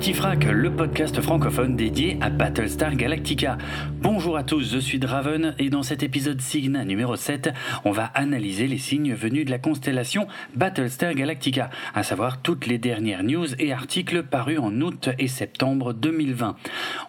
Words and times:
Galactifrac, 0.00 0.44
le 0.46 0.70
podcast 0.70 1.20
francophone 1.20 1.76
dédié 1.76 2.16
à 2.22 2.30
Battlestar 2.30 2.96
Galactica. 2.96 3.58
Bonjour 4.02 4.38
à 4.38 4.44
tous, 4.44 4.72
je 4.72 4.78
suis 4.78 4.98
Draven 4.98 5.54
et 5.58 5.68
dans 5.68 5.82
cet 5.82 6.02
épisode 6.02 6.40
Signa 6.40 6.86
numéro 6.86 7.16
7, 7.16 7.50
on 7.84 7.90
va 7.90 8.06
analyser 8.14 8.66
les 8.66 8.78
signes 8.78 9.12
venus 9.12 9.44
de 9.44 9.50
la 9.50 9.58
constellation 9.58 10.26
Battlestar 10.54 11.12
Galactica, 11.12 11.68
à 11.94 12.02
savoir 12.02 12.40
toutes 12.40 12.66
les 12.66 12.78
dernières 12.78 13.22
news 13.22 13.46
et 13.58 13.74
articles 13.74 14.22
parus 14.22 14.58
en 14.58 14.80
août 14.80 15.10
et 15.18 15.28
septembre 15.28 15.92
2020. 15.92 16.56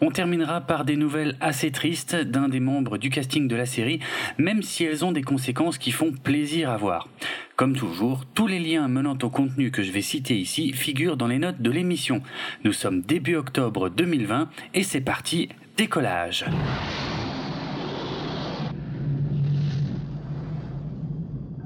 On 0.02 0.12
terminera 0.12 0.59
par 0.59 0.84
des 0.84 0.98
nouvelles 0.98 1.38
assez 1.40 1.72
tristes 1.72 2.17
d'un 2.17 2.50
des 2.50 2.59
membres 2.59 2.98
du 2.98 3.09
casting 3.09 3.48
de 3.48 3.55
la 3.55 3.66
série, 3.66 4.02
même 4.38 4.62
si 4.62 4.84
elles 4.84 5.05
ont 5.05 5.14
des 5.14 5.23
conséquences 5.23 5.78
qui 5.78 5.92
font 5.92 6.12
plaisir 6.12 6.70
à 6.70 6.76
voir. 6.76 7.08
Comme 7.55 7.73
toujours, 7.73 8.26
tous 8.34 8.48
les 8.48 8.59
liens 8.59 8.89
menant 8.89 9.17
au 9.22 9.30
contenu 9.30 9.72
que 9.72 9.84
je 9.84 9.94
vais 9.94 10.02
citer 10.02 10.38
ici 10.38 10.73
figurent 10.73 11.16
dans 11.16 11.28
les 11.28 11.39
notes 11.39 11.62
de 11.62 11.72
l'émission. 11.72 12.22
Nous 12.66 12.73
sommes 12.73 13.00
début 13.02 13.36
octobre 13.36 13.88
2020 13.88 14.50
et 14.73 14.84
c'est 14.84 15.00
parti, 15.00 15.48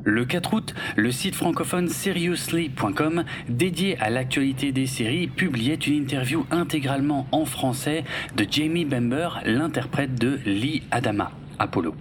Le 0.06 0.24
4 0.24 0.54
août, 0.54 0.74
le 0.96 1.12
site 1.12 1.36
francophone 1.36 1.90
seriously.com, 1.90 3.26
dédié 3.50 4.00
à 4.00 4.10
l'actualité 4.10 4.72
des 4.72 4.88
séries, 4.88 5.28
publiait 5.28 5.76
une 5.76 6.04
interview 6.04 6.46
intégralement 6.50 7.28
en 7.34 7.44
français 7.44 8.06
de 8.38 8.48
Jamie 8.50 8.86
Bember, 8.86 9.42
l'interprète 9.44 10.16
de 10.16 10.40
Lee 10.46 10.84
Adama, 10.92 11.32
Apollo. 11.60 11.94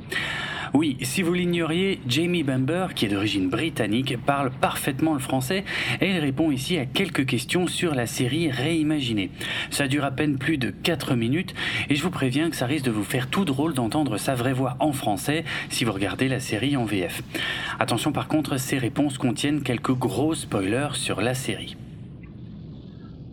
Oui, 0.77 0.97
si 1.03 1.23
vous 1.23 1.33
l'ignoriez, 1.35 2.01
Jamie 2.09 2.43
Bamber, 2.43 2.89
qui 2.97 3.07
est 3.07 3.09
d'origine 3.09 3.49
britannique, 3.49 4.17
parle 4.27 4.51
parfaitement 4.51 5.13
le 5.13 5.21
français 5.21 5.63
et 6.01 6.11
il 6.11 6.19
répond 6.19 6.51
ici 6.51 6.79
à 6.79 6.85
quelques 6.85 7.27
questions 7.27 7.69
sur 7.69 7.95
la 7.95 8.09
série 8.09 8.51
réimaginée. 8.51 9.31
Ça 9.71 9.87
dure 9.87 10.05
à 10.05 10.11
peine 10.11 10.37
plus 10.37 10.59
de 10.59 10.71
4 10.71 11.15
minutes 11.15 11.55
et 11.89 11.95
je 11.95 12.03
vous 12.03 12.11
préviens 12.11 12.51
que 12.51 12.57
ça 12.57 12.67
risque 12.67 12.87
de 12.87 12.91
vous 12.91 13.05
faire 13.05 13.29
tout 13.29 13.45
drôle 13.45 13.73
d'entendre 13.73 14.19
sa 14.19 14.35
vraie 14.35 14.53
voix 14.53 14.77
en 14.81 14.91
français 14.91 15.45
si 15.69 15.85
vous 15.85 15.93
regardez 15.93 16.27
la 16.27 16.41
série 16.41 16.77
en 16.77 16.85
VF. 16.85 17.23
Attention 17.79 18.11
par 18.11 18.27
contre, 18.27 18.57
ces 18.57 18.77
réponses 18.77 19.17
contiennent 19.17 19.63
quelques 19.63 19.95
gros 19.95 20.35
spoilers 20.35 20.95
sur 20.95 21.21
la 21.21 21.35
série. 21.35 21.77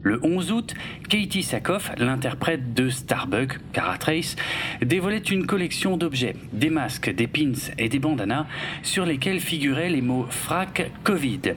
Le 0.03 0.19
11 0.23 0.51
août, 0.51 0.73
Katie 1.09 1.43
Sackhoff, 1.43 1.91
l'interprète 1.97 2.73
de 2.73 2.89
Starbuck, 2.89 3.59
Cara 3.71 3.99
Trace, 3.99 4.35
dévoilait 4.81 5.19
une 5.19 5.45
collection 5.45 5.95
d'objets, 5.95 6.35
des 6.53 6.71
masques, 6.71 7.13
des 7.13 7.27
pins 7.27 7.53
et 7.77 7.87
des 7.87 7.99
bandanas 7.99 8.47
sur 8.81 9.05
lesquels 9.05 9.39
figuraient 9.39 9.89
les 9.89 10.01
mots 10.01 10.25
frac 10.27 10.89
Covid. 11.03 11.53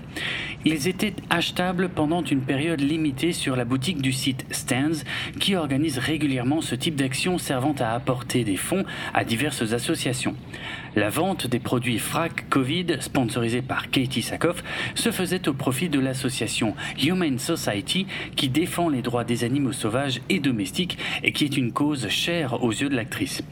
Ils 0.67 0.89
étaient 0.89 1.14
achetables 1.31 1.89
pendant 1.89 2.23
une 2.23 2.41
période 2.41 2.81
limitée 2.81 3.33
sur 3.33 3.56
la 3.56 3.64
boutique 3.64 4.03
du 4.03 4.12
site 4.12 4.47
Stands 4.51 5.05
qui 5.39 5.56
organise 5.56 5.98
régulièrement 5.98 6.61
ce 6.61 6.75
type 6.75 6.97
d'action 6.97 7.39
servant 7.39 7.75
à 7.79 7.92
apporter 7.92 8.45
des 8.45 8.56
fonds 8.56 8.84
à 9.12 9.25
diverses 9.25 9.73
associations. 9.73 10.34
La 10.97 11.11
vente 11.11 11.47
des 11.47 11.58
produits 11.58 11.98
Frac 11.98 12.48
Covid, 12.48 12.98
sponsorisés 13.01 13.62
par 13.62 13.91
Katie 13.91 14.23
Sackhoff, 14.23 14.63
se 14.95 15.11
faisait 15.11 15.48
au 15.48 15.52
profit 15.52 15.89
de 15.89 15.98
l'association 15.98 16.74
Human 17.02 17.39
Society 17.39 18.07
qui 18.34 18.48
défend 18.48 18.89
les 18.89 19.02
droits 19.02 19.24
des 19.24 19.45
animaux 19.45 19.72
sauvages 19.72 20.20
et 20.28 20.39
domestiques 20.39 20.98
et 21.22 21.33
qui 21.33 21.45
est 21.45 21.56
une 21.56 21.72
cause 21.72 22.08
chère 22.08 22.62
aux 22.62 22.72
yeux 22.72 22.89
de 22.89 22.96
l'actrice. 22.96 23.42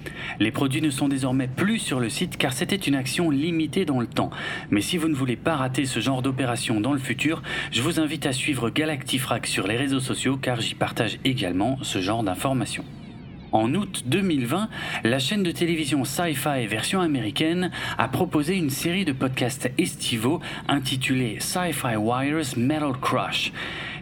Les 0.41 0.51
produits 0.51 0.83
ne 0.83 0.91
sont 0.91 1.09
désormais 1.09 1.49
plus 1.49 1.79
sur 1.79 2.01
le 2.01 2.09
site 2.09 2.37
car 2.37 2.53
c'était 2.53 2.77
une 2.77 2.95
action 2.95 3.31
limitée 3.31 3.85
dans 3.85 4.01
le 4.01 4.07
temps. 4.07 4.31
Mais 4.71 4.81
si 4.81 4.97
vous 4.97 5.09
ne 5.09 5.15
voulez 5.15 5.37
pas 5.37 5.57
rater 5.57 5.87
ce 5.87 6.01
genre 6.01 6.23
d'opération 6.23 6.81
dans 6.81 6.93
le 6.93 6.99
futur, 6.99 7.43
je 7.71 7.83
vous 7.83 8.01
invite 8.01 8.27
à 8.27 8.33
suivre 8.33 8.71
Galactifrac 8.71 9.47
sur 9.47 9.67
les 9.67 9.77
réseaux 9.77 10.01
sociaux 10.01 10.37
car 10.37 10.61
j'y 10.61 10.75
partage 10.75 11.19
également 11.25 11.79
ce 11.83 12.01
genre 12.01 12.23
d'informations. 12.23 12.85
En 13.53 13.75
août 13.75 14.05
2020, 14.07 14.69
la 15.05 15.19
chaîne 15.19 15.43
de 15.43 15.51
télévision 15.51 16.05
Sci-Fi 16.05 16.67
version 16.67 17.03
américaine 17.03 17.71
a 17.99 18.09
proposé 18.09 18.57
une 18.57 18.71
série 18.71 19.05
de 19.05 19.13
podcasts 19.13 19.71
estivaux 19.77 20.41
intitulée 20.69 21.37
Sci-Fi 21.39 21.97
Wires 21.97 22.57
Metal 22.57 22.93
Crush. 22.99 23.53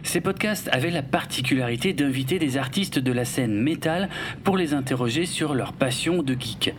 Ces 0.03 0.21
podcasts 0.21 0.69
avaient 0.71 0.91
la 0.91 1.03
particularité 1.03 1.93
d'inviter 1.93 2.39
des 2.39 2.57
artistes 2.57 2.99
de 2.99 3.11
la 3.11 3.25
scène 3.25 3.61
métal 3.61 4.09
pour 4.43 4.57
les 4.57 4.73
interroger 4.73 5.25
sur 5.25 5.53
leur 5.53 5.73
passion 5.73 6.23
de 6.23 6.33
geek. 6.33 6.73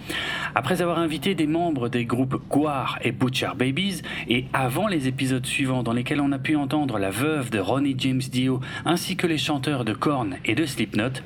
Après 0.55 0.83
avoir 0.83 0.99
invité 0.99 1.34
des 1.34 1.47
membres 1.47 1.88
des 1.88 2.05
groupes 2.05 2.41
Guar 2.50 2.99
et 3.03 3.12
Butcher 3.12 3.50
Babies, 3.56 4.03
et 4.28 4.47
avant 4.53 4.88
les 4.88 5.09
épisodes 5.09 5.47
suivants 5.47 5.82
dans 5.82 5.93
lesquels 5.93 6.21
on 6.21 6.32
a 6.32 6.38
pu 6.38 6.56
entendre 6.56 6.99
la 6.99 7.11
veuve 7.11 7.50
de 7.50 7.59
Ronnie 7.59 7.97
James 7.99 8.21
Dio 8.21 8.61
ainsi 8.84 9.16
que 9.16 9.27
les 9.27 9.38
chanteurs 9.38 9.84
de 9.84 9.93
Korn 9.93 10.37
et 10.44 10.55
de 10.55 10.66
Slipknot, 10.66 11.22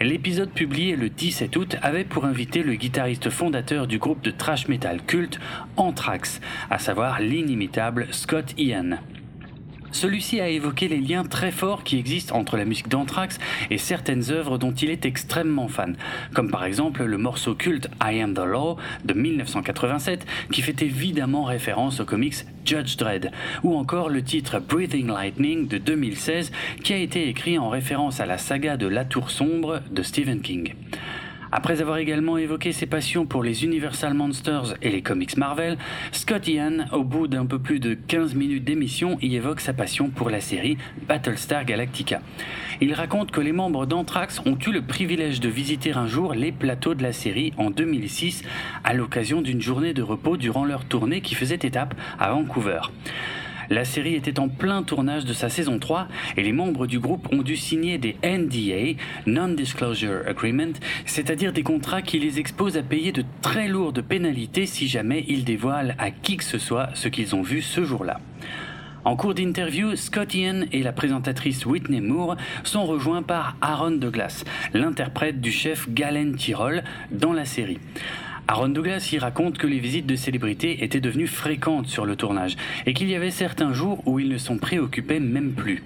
l'épisode 0.00 0.50
publié 0.50 0.96
le 0.96 1.08
17 1.08 1.56
août 1.56 1.76
avait 1.82 2.04
pour 2.04 2.24
invité 2.24 2.62
le 2.62 2.74
guitariste 2.74 3.30
fondateur 3.30 3.86
du 3.86 3.98
groupe 3.98 4.22
de 4.22 4.30
thrash 4.30 4.68
metal 4.68 5.02
culte 5.02 5.40
Anthrax, 5.76 6.40
à 6.70 6.78
savoir 6.78 7.20
l'inimitable 7.20 8.08
Scott 8.10 8.54
Ian. 8.58 8.98
Celui-ci 9.92 10.40
a 10.40 10.48
évoqué 10.48 10.88
les 10.88 11.00
liens 11.00 11.24
très 11.24 11.50
forts 11.50 11.84
qui 11.84 11.98
existent 11.98 12.36
entre 12.36 12.56
la 12.56 12.64
musique 12.64 12.88
d'Anthrax 12.88 13.38
et 13.70 13.78
certaines 13.78 14.30
œuvres 14.30 14.58
dont 14.58 14.72
il 14.72 14.90
est 14.90 15.06
extrêmement 15.06 15.68
fan, 15.68 15.96
comme 16.34 16.50
par 16.50 16.64
exemple 16.64 17.04
le 17.04 17.18
morceau 17.18 17.54
culte 17.54 17.88
I 18.02 18.20
Am 18.20 18.34
the 18.34 18.44
Law 18.44 18.76
de 19.04 19.14
1987 19.14 20.26
qui 20.52 20.62
fait 20.62 20.82
évidemment 20.82 21.44
référence 21.44 22.00
aux 22.00 22.04
comics 22.04 22.44
Judge 22.64 22.96
Dredd, 22.96 23.30
ou 23.62 23.76
encore 23.76 24.08
le 24.08 24.22
titre 24.22 24.60
Breathing 24.60 25.08
Lightning 25.08 25.68
de 25.68 25.78
2016 25.78 26.52
qui 26.84 26.92
a 26.92 26.98
été 26.98 27.28
écrit 27.28 27.58
en 27.58 27.68
référence 27.68 28.20
à 28.20 28.26
la 28.26 28.38
saga 28.38 28.76
de 28.76 28.86
La 28.86 29.04
Tour 29.04 29.30
Sombre 29.30 29.80
de 29.90 30.02
Stephen 30.02 30.40
King. 30.40 30.74
Après 31.50 31.80
avoir 31.80 31.98
également 31.98 32.36
évoqué 32.36 32.72
ses 32.72 32.86
passions 32.86 33.24
pour 33.24 33.42
les 33.42 33.64
Universal 33.64 34.14
Monsters 34.14 34.74
et 34.82 34.90
les 34.90 35.02
comics 35.02 35.36
Marvel, 35.36 35.78
Scott 36.12 36.46
Ian, 36.46 36.86
au 36.92 37.04
bout 37.04 37.26
d'un 37.26 37.46
peu 37.46 37.58
plus 37.58 37.80
de 37.80 37.94
15 37.94 38.34
minutes 38.34 38.64
d'émission, 38.64 39.18
y 39.22 39.36
évoque 39.36 39.60
sa 39.60 39.72
passion 39.72 40.10
pour 40.10 40.30
la 40.30 40.40
série 40.40 40.76
Battlestar 41.06 41.64
Galactica. 41.64 42.20
Il 42.80 42.92
raconte 42.92 43.30
que 43.30 43.40
les 43.40 43.52
membres 43.52 43.86
d'Anthrax 43.86 44.40
ont 44.44 44.58
eu 44.66 44.72
le 44.72 44.82
privilège 44.82 45.40
de 45.40 45.48
visiter 45.48 45.92
un 45.92 46.06
jour 46.06 46.34
les 46.34 46.52
plateaux 46.52 46.94
de 46.94 47.02
la 47.02 47.12
série 47.12 47.52
en 47.56 47.70
2006 47.70 48.42
à 48.84 48.92
l'occasion 48.92 49.40
d'une 49.40 49.62
journée 49.62 49.94
de 49.94 50.02
repos 50.02 50.36
durant 50.36 50.64
leur 50.64 50.84
tournée 50.84 51.20
qui 51.20 51.34
faisait 51.34 51.58
étape 51.62 51.94
à 52.18 52.30
Vancouver. 52.30 52.80
La 53.70 53.84
série 53.84 54.14
était 54.14 54.40
en 54.40 54.48
plein 54.48 54.82
tournage 54.82 55.26
de 55.26 55.34
sa 55.34 55.50
saison 55.50 55.78
3 55.78 56.08
et 56.38 56.42
les 56.42 56.52
membres 56.52 56.86
du 56.86 56.98
groupe 56.98 57.28
ont 57.32 57.42
dû 57.42 57.56
signer 57.56 57.98
des 57.98 58.16
NDA, 58.24 58.98
Non-Disclosure 59.26 60.22
Agreement, 60.26 60.72
c'est-à-dire 61.04 61.52
des 61.52 61.62
contrats 61.62 62.00
qui 62.00 62.18
les 62.18 62.38
exposent 62.38 62.78
à 62.78 62.82
payer 62.82 63.12
de 63.12 63.24
très 63.42 63.68
lourdes 63.68 64.00
pénalités 64.00 64.64
si 64.64 64.88
jamais 64.88 65.24
ils 65.28 65.44
dévoilent 65.44 65.94
à 65.98 66.10
qui 66.10 66.38
que 66.38 66.44
ce 66.44 66.58
soit 66.58 66.88
ce 66.94 67.08
qu'ils 67.08 67.34
ont 67.34 67.42
vu 67.42 67.60
ce 67.60 67.84
jour-là. 67.84 68.20
En 69.04 69.16
cours 69.16 69.34
d'interview, 69.34 69.96
Scott 69.96 70.34
Ian 70.34 70.62
et 70.72 70.82
la 70.82 70.92
présentatrice 70.92 71.64
Whitney 71.66 72.00
Moore 72.00 72.36
sont 72.64 72.84
rejoints 72.84 73.22
par 73.22 73.56
Aaron 73.60 73.92
Douglas, 73.92 74.44
l'interprète 74.74 75.40
du 75.40 75.52
chef 75.52 75.88
Galen 75.90 76.36
Tyrol 76.36 76.82
dans 77.10 77.32
la 77.32 77.44
série. 77.44 77.78
Aaron 78.50 78.70
Douglas 78.70 79.10
y 79.12 79.18
raconte 79.18 79.58
que 79.58 79.66
les 79.66 79.78
visites 79.78 80.06
de 80.06 80.16
célébrités 80.16 80.82
étaient 80.82 81.00
devenues 81.00 81.26
fréquentes 81.26 81.86
sur 81.86 82.06
le 82.06 82.16
tournage 82.16 82.56
et 82.86 82.94
qu'il 82.94 83.10
y 83.10 83.14
avait 83.14 83.30
certains 83.30 83.74
jours 83.74 84.02
où 84.06 84.18
ils 84.20 84.28
ne 84.30 84.38
s'en 84.38 84.56
préoccupaient 84.56 85.20
même 85.20 85.52
plus. 85.52 85.84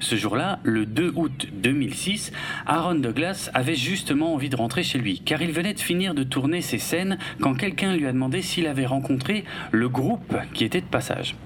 Ce 0.00 0.16
jour-là, 0.16 0.58
le 0.64 0.86
2 0.86 1.12
août 1.14 1.46
2006, 1.52 2.32
Aaron 2.66 2.96
Douglas 2.96 3.50
avait 3.54 3.76
justement 3.76 4.34
envie 4.34 4.48
de 4.48 4.56
rentrer 4.56 4.82
chez 4.82 4.98
lui 4.98 5.20
car 5.20 5.40
il 5.40 5.52
venait 5.52 5.72
de 5.72 5.78
finir 5.78 6.14
de 6.14 6.24
tourner 6.24 6.62
ses 6.62 6.78
scènes 6.78 7.16
quand 7.40 7.54
quelqu'un 7.54 7.94
lui 7.94 8.06
a 8.08 8.12
demandé 8.12 8.42
s'il 8.42 8.66
avait 8.66 8.86
rencontré 8.86 9.44
le 9.70 9.88
groupe 9.88 10.36
qui 10.52 10.64
était 10.64 10.80
de 10.80 10.86
passage. 10.86 11.36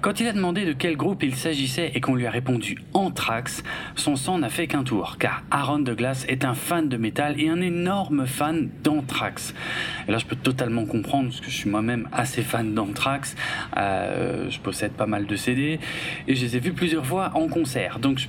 Quand 0.00 0.18
il 0.18 0.26
a 0.28 0.32
demandé 0.32 0.64
de 0.64 0.72
quel 0.72 0.96
groupe 0.96 1.22
il 1.22 1.34
s'agissait 1.34 1.92
et 1.94 2.00
qu'on 2.00 2.14
lui 2.14 2.26
a 2.26 2.30
répondu 2.30 2.78
Anthrax, 2.94 3.62
son 3.96 4.16
sang 4.16 4.38
n'a 4.38 4.48
fait 4.48 4.66
qu'un 4.66 4.82
tour 4.82 5.18
car 5.18 5.42
Aaron 5.50 5.80
Douglas 5.80 6.24
est 6.26 6.46
un 6.46 6.54
fan 6.54 6.88
de 6.88 6.96
métal 6.96 7.38
et 7.38 7.50
un 7.50 7.60
énorme 7.60 8.24
fan 8.26 8.70
d'Anthrax. 8.82 9.54
Et 10.08 10.12
là, 10.12 10.16
je 10.16 10.24
peux 10.24 10.36
totalement 10.36 10.86
comprendre, 10.86 11.28
parce 11.28 11.42
que 11.42 11.50
je 11.50 11.54
suis 11.54 11.68
moi-même 11.68 12.08
assez 12.12 12.40
fan 12.40 12.72
d'Anthrax. 12.72 13.36
Euh, 13.76 14.48
je 14.48 14.58
possède 14.58 14.92
pas 14.92 15.04
mal 15.04 15.26
de 15.26 15.36
CD, 15.36 15.78
et 16.26 16.34
je 16.34 16.46
les 16.46 16.56
ai 16.56 16.60
vus 16.60 16.72
plusieurs 16.72 17.04
fois 17.04 17.32
en 17.34 17.48
concert. 17.48 17.98
Donc, 17.98 18.20
je 18.20 18.28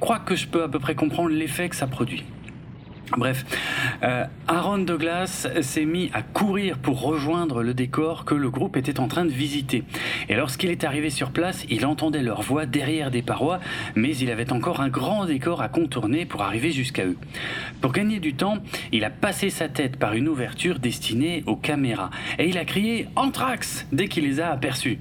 crois 0.00 0.20
que 0.20 0.34
je 0.34 0.46
peux 0.46 0.62
à 0.62 0.68
peu 0.68 0.78
près 0.78 0.94
comprendre 0.94 1.28
l'effet 1.28 1.68
que 1.68 1.76
ça 1.76 1.86
produit. 1.86 2.24
Bref, 3.16 3.44
euh, 4.04 4.24
Aaron 4.46 4.78
Douglas 4.78 5.48
s'est 5.62 5.84
mis 5.84 6.10
à 6.14 6.22
courir 6.22 6.78
pour 6.78 7.00
rejoindre 7.00 7.62
le 7.62 7.74
décor 7.74 8.24
que 8.24 8.36
le 8.36 8.50
groupe 8.50 8.76
était 8.76 9.00
en 9.00 9.08
train 9.08 9.24
de 9.24 9.30
visiter. 9.30 9.82
Et 10.28 10.36
lorsqu'il 10.36 10.70
est 10.70 10.84
arrivé 10.84 11.10
sur 11.10 11.30
place, 11.30 11.64
il 11.68 11.86
entendait 11.86 12.22
leur 12.22 12.42
voix 12.42 12.66
derrière 12.66 13.10
des 13.10 13.22
parois, 13.22 13.58
mais 13.96 14.16
il 14.16 14.30
avait 14.30 14.52
encore 14.52 14.80
un 14.80 14.88
grand 14.88 15.24
décor 15.24 15.60
à 15.60 15.68
contourner 15.68 16.24
pour 16.24 16.42
arriver 16.42 16.70
jusqu'à 16.70 17.04
eux. 17.04 17.16
Pour 17.80 17.92
gagner 17.92 18.20
du 18.20 18.34
temps, 18.34 18.58
il 18.92 19.04
a 19.04 19.10
passé 19.10 19.50
sa 19.50 19.68
tête 19.68 19.96
par 19.96 20.14
une 20.14 20.28
ouverture 20.28 20.78
destinée 20.78 21.42
aux 21.46 21.56
caméras, 21.56 22.10
et 22.38 22.48
il 22.48 22.58
a 22.58 22.64
crié 22.64 23.08
Anthrax 23.16 23.86
dès 23.92 24.06
qu'il 24.06 24.24
les 24.24 24.40
a 24.40 24.50
aperçus. 24.50 24.98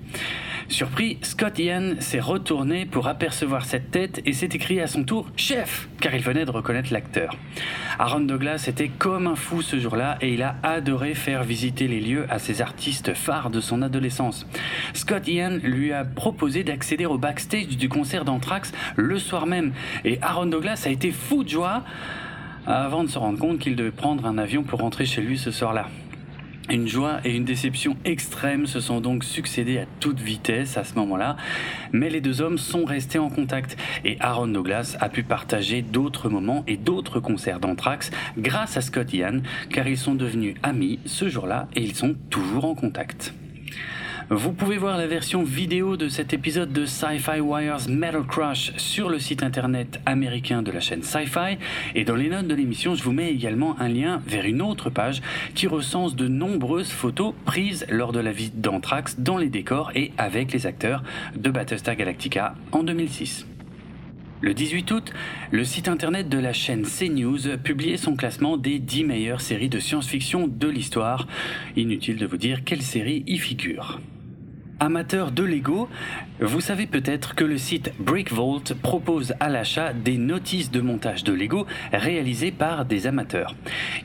Surpris, 0.70 1.18
Scott 1.24 1.58
Ian 1.58 1.96
s'est 2.00 2.20
retourné 2.20 2.86
pour 2.86 3.08
apercevoir 3.08 3.66
cette 3.66 3.90
tête 3.90 4.22
et 4.26 4.34
s'est 4.34 4.50
écrié 4.54 4.82
à 4.84 4.88
son 4.88 5.04
tour 5.04 5.28
Chef 5.36 5.90
car 6.00 6.14
il 6.14 6.22
venait 6.22 6.46
de 6.46 6.52
reconnaître 6.52 6.94
l'acteur. 6.94 7.36
Aaron 7.98 8.20
Douglas 8.20 8.66
était 8.68 8.88
comme 8.88 9.26
un 9.26 9.36
fou 9.36 9.64
ce 9.64 9.80
jour-là 9.80 10.20
et 10.22 10.32
il 10.32 10.44
a 10.44 10.58
adoré 10.62 11.16
faire 11.16 11.44
visiter 11.44 11.88
les 11.88 12.00
lieux 12.00 12.28
à 12.30 12.38
ses 12.38 12.62
artistes 12.62 13.16
phares 13.16 13.50
de 13.50 13.62
son 13.62 13.82
adolescence. 13.82 14.46
Scott 14.94 15.28
Ian 15.28 15.58
lui 15.64 15.92
a 15.92 16.06
proposé 16.06 16.64
d'accéder 16.64 17.08
au 17.08 17.18
backstage 17.18 17.76
du 17.76 17.90
concert 17.90 18.24
d'Anthrax 18.24 18.72
le 18.96 19.18
soir 19.18 19.48
même 19.48 19.74
et 20.06 20.20
Aaron 20.22 20.46
Douglas 20.46 20.84
a 20.86 20.90
été 20.90 21.12
fou 21.12 21.44
de 21.44 21.50
joie 21.50 21.84
avant 22.68 23.04
de 23.04 23.10
se 23.10 23.18
rendre 23.18 23.40
compte 23.40 23.58
qu'il 23.58 23.76
devait 23.76 23.90
prendre 23.90 24.28
un 24.28 24.38
avion 24.38 24.62
pour 24.62 24.82
rentrer 24.82 25.06
chez 25.06 25.22
lui 25.22 25.40
ce 25.40 25.50
soir-là. 25.50 25.88
Une 26.70 26.88
joie 26.88 27.20
et 27.26 27.36
une 27.36 27.46
déception 27.46 27.98
extrêmes 28.06 28.68
se 28.68 28.80
sont 28.80 29.02
donc 29.02 29.24
succédées 29.24 29.80
à 29.80 29.86
toute 30.00 30.20
vitesse 30.20 30.78
à 30.78 30.84
ce 30.84 30.94
moment-là, 30.96 31.36
mais 31.92 32.12
les 32.12 32.22
deux 32.22 32.42
hommes 32.42 32.60
sont 32.60 32.86
restés 32.86 33.18
en 33.18 33.30
contact 33.30 33.76
et 34.06 34.18
Aaron 34.20 34.48
Douglas 34.48 34.96
a 35.00 35.10
pu 35.10 35.24
partager 35.24 35.82
d'autres 35.82 36.30
moments 36.30 36.64
et 36.68 36.78
d'autres 36.78 37.20
concerts 37.20 37.60
d'Anthrax 37.60 38.12
grâce 38.38 38.78
à 38.78 38.82
Scott 38.82 39.12
Ian, 39.14 39.40
car 39.72 39.88
ils 39.88 39.98
sont 39.98 40.14
devenus 40.14 40.56
amis 40.62 41.00
ce 41.06 41.28
jour-là 41.28 41.68
et 41.76 41.82
ils 41.82 41.96
sont 41.96 42.16
toujours 42.30 42.66
en 42.66 42.76
contact. 42.76 43.34
Vous 44.32 44.54
pouvez 44.54 44.78
voir 44.78 44.96
la 44.96 45.08
version 45.08 45.42
vidéo 45.42 45.98
de 45.98 46.08
cet 46.08 46.34
épisode 46.34 46.72
de 46.72 46.86
Sci-Fi 46.86 47.40
Wire's 47.40 47.88
Metal 47.88 48.22
Crush 48.22 48.74
sur 48.78 49.10
le 49.10 49.18
site 49.18 49.42
internet 49.42 50.00
américain 50.06 50.62
de 50.62 50.70
la 50.70 50.80
chaîne 50.80 51.02
Sci-Fi 51.02 51.58
et 51.96 52.04
dans 52.04 52.14
les 52.14 52.30
notes 52.30 52.46
de 52.46 52.54
l'émission 52.54 52.94
je 52.94 53.02
vous 53.02 53.12
mets 53.12 53.32
également 53.32 53.76
un 53.80 53.90
lien 53.90 54.22
vers 54.28 54.46
une 54.46 54.62
autre 54.62 54.92
page 54.92 55.24
qui 55.56 55.66
recense 55.66 56.16
de 56.16 56.28
nombreuses 56.28 56.92
photos 56.92 57.34
prises 57.46 57.88
lors 57.90 58.12
de 58.12 58.20
la 58.20 58.32
visite 58.32 58.62
d'Anthrax 58.62 59.20
dans 59.20 59.40
les 59.40 59.50
décors 59.50 59.92
et 59.96 60.12
avec 60.20 60.52
les 60.52 60.68
acteurs 60.68 61.02
de 61.36 61.50
Battlestar 61.50 61.96
Galactica 61.96 62.54
en 62.72 62.84
2006. 62.84 63.48
Le 64.42 64.54
18 64.54 64.92
août, 64.92 65.12
le 65.50 65.64
site 65.64 65.88
internet 65.88 66.30
de 66.30 66.38
la 66.38 66.54
chaîne 66.54 66.84
CNews 66.84 67.58
publiait 67.64 67.98
son 67.98 68.16
classement 68.16 68.58
des 68.58 68.78
10 68.78 69.06
meilleures 69.06 69.42
séries 69.42 69.70
de 69.70 69.80
science-fiction 69.80 70.48
de 70.48 70.68
l'histoire. 70.68 71.28
Inutile 71.76 72.18
de 72.18 72.28
vous 72.28 72.38
dire 72.38 72.64
quelle 72.64 72.84
série 72.84 73.24
y 73.26 73.40
figure. 73.40 74.00
Amateur 74.80 75.32
de 75.32 75.44
Lego, 75.44 75.90
vous 76.42 76.62
savez 76.62 76.88
peut-être 76.88 77.36
que 77.36 77.44
le 77.44 77.58
site 77.58 77.92
BrickVault 78.00 78.64
propose 78.82 79.34
à 79.42 79.50
l'achat 79.50 79.92
des 79.92 80.18
notices 80.18 80.72
de 80.72 80.80
montage 80.80 81.26
de 81.26 81.34
Lego 81.34 81.66
réalisées 81.92 82.52
par 82.52 82.86
des 82.86 83.08
amateurs. 83.08 83.56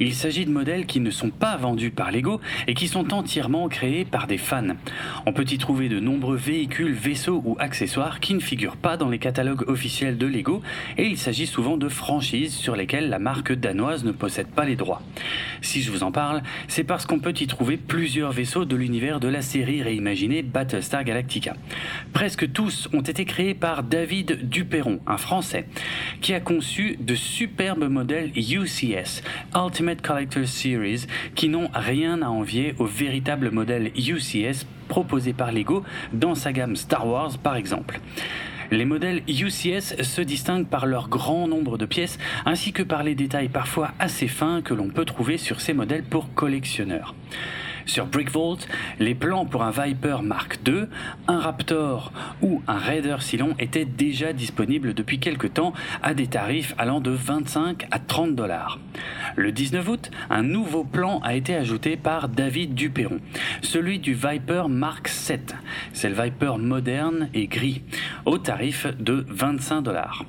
Il 0.00 0.14
s'agit 0.14 0.44
de 0.44 0.50
modèles 0.50 0.86
qui 0.86 0.98
ne 0.98 1.12
sont 1.12 1.30
pas 1.30 1.56
vendus 1.56 1.92
par 1.92 2.10
Lego 2.10 2.40
et 2.66 2.74
qui 2.74 2.88
sont 2.88 3.14
entièrement 3.14 3.68
créés 3.68 4.04
par 4.04 4.26
des 4.26 4.38
fans. 4.38 4.74
On 5.26 5.32
peut 5.32 5.46
y 5.48 5.58
trouver 5.58 5.88
de 5.88 6.00
nombreux 6.00 6.36
véhicules, 6.36 6.92
vaisseaux 6.92 7.40
ou 7.44 7.56
accessoires 7.60 8.18
qui 8.18 8.34
ne 8.34 8.40
figurent 8.40 8.76
pas 8.78 8.96
dans 8.96 9.10
les 9.10 9.20
catalogues 9.20 9.68
officiels 9.68 10.18
de 10.18 10.26
Lego 10.26 10.60
et 10.98 11.06
il 11.06 11.18
s'agit 11.18 11.46
souvent 11.46 11.76
de 11.76 11.88
franchises 11.88 12.54
sur 12.54 12.74
lesquelles 12.74 13.10
la 13.10 13.20
marque 13.20 13.52
danoise 13.52 14.04
ne 14.04 14.12
possède 14.12 14.48
pas 14.48 14.64
les 14.64 14.74
droits. 14.74 15.02
Si 15.60 15.82
je 15.82 15.92
vous 15.92 16.02
en 16.02 16.10
parle, 16.10 16.42
c'est 16.66 16.84
parce 16.84 17.06
qu'on 17.06 17.20
peut 17.20 17.34
y 17.38 17.46
trouver 17.46 17.76
plusieurs 17.76 18.32
vaisseaux 18.32 18.64
de 18.64 18.74
l'univers 18.74 19.20
de 19.20 19.28
la 19.28 19.40
série 19.40 19.82
réimaginée 19.82 20.42
Battlestar 20.42 21.04
Galactica. 21.04 21.54
Presque 22.24 22.50
tous 22.52 22.88
ont 22.94 23.02
été 23.02 23.26
créés 23.26 23.52
par 23.52 23.82
David 23.82 24.48
Duperron, 24.48 24.98
un 25.06 25.18
Français, 25.18 25.66
qui 26.22 26.32
a 26.32 26.40
conçu 26.40 26.96
de 26.98 27.14
superbes 27.14 27.86
modèles 27.86 28.32
UCS, 28.34 29.22
Ultimate 29.54 30.00
Collector 30.00 30.48
Series, 30.48 31.04
qui 31.34 31.50
n'ont 31.50 31.68
rien 31.74 32.22
à 32.22 32.28
envier 32.28 32.74
aux 32.78 32.86
véritables 32.86 33.50
modèles 33.50 33.92
UCS 33.94 34.64
proposés 34.88 35.34
par 35.34 35.52
Lego 35.52 35.84
dans 36.14 36.34
sa 36.34 36.54
gamme 36.54 36.76
Star 36.76 37.06
Wars 37.06 37.36
par 37.36 37.56
exemple. 37.56 38.00
Les 38.70 38.86
modèles 38.86 39.22
UCS 39.28 40.02
se 40.02 40.22
distinguent 40.22 40.66
par 40.66 40.86
leur 40.86 41.10
grand 41.10 41.46
nombre 41.46 41.76
de 41.76 41.84
pièces 41.84 42.18
ainsi 42.46 42.72
que 42.72 42.82
par 42.82 43.02
les 43.02 43.14
détails 43.14 43.50
parfois 43.50 43.92
assez 43.98 44.28
fins 44.28 44.62
que 44.62 44.72
l'on 44.72 44.88
peut 44.88 45.04
trouver 45.04 45.36
sur 45.36 45.60
ces 45.60 45.74
modèles 45.74 46.04
pour 46.04 46.32
collectionneurs. 46.32 47.14
Sur 47.86 48.06
BrickVault, 48.06 48.58
les 48.98 49.14
plans 49.14 49.44
pour 49.44 49.62
un 49.62 49.70
Viper 49.70 50.22
Mark 50.22 50.58
II, 50.66 50.86
un 51.28 51.38
Raptor 51.38 52.12
ou 52.42 52.62
un 52.66 52.78
Raider 52.78 53.16
Silon 53.20 53.54
étaient 53.58 53.84
déjà 53.84 54.32
disponibles 54.32 54.94
depuis 54.94 55.18
quelque 55.18 55.46
temps 55.46 55.72
à 56.02 56.14
des 56.14 56.26
tarifs 56.26 56.74
allant 56.78 57.00
de 57.00 57.10
25 57.10 57.86
à 57.90 57.98
30 57.98 58.34
dollars. 58.34 58.78
Le 59.36 59.52
19 59.52 59.88
août, 59.88 60.10
un 60.30 60.42
nouveau 60.42 60.84
plan 60.84 61.20
a 61.20 61.34
été 61.34 61.54
ajouté 61.54 61.96
par 61.96 62.28
David 62.28 62.74
Duperron, 62.74 63.20
celui 63.62 63.98
du 63.98 64.14
Viper 64.14 64.68
Mark 64.68 65.10
VII. 65.10 65.38
C'est 65.92 66.08
le 66.08 66.22
Viper 66.22 66.58
moderne 66.58 67.28
et 67.34 67.46
gris, 67.46 67.82
au 68.24 68.38
tarif 68.38 68.86
de 68.98 69.26
25 69.28 69.82
dollars. 69.82 70.24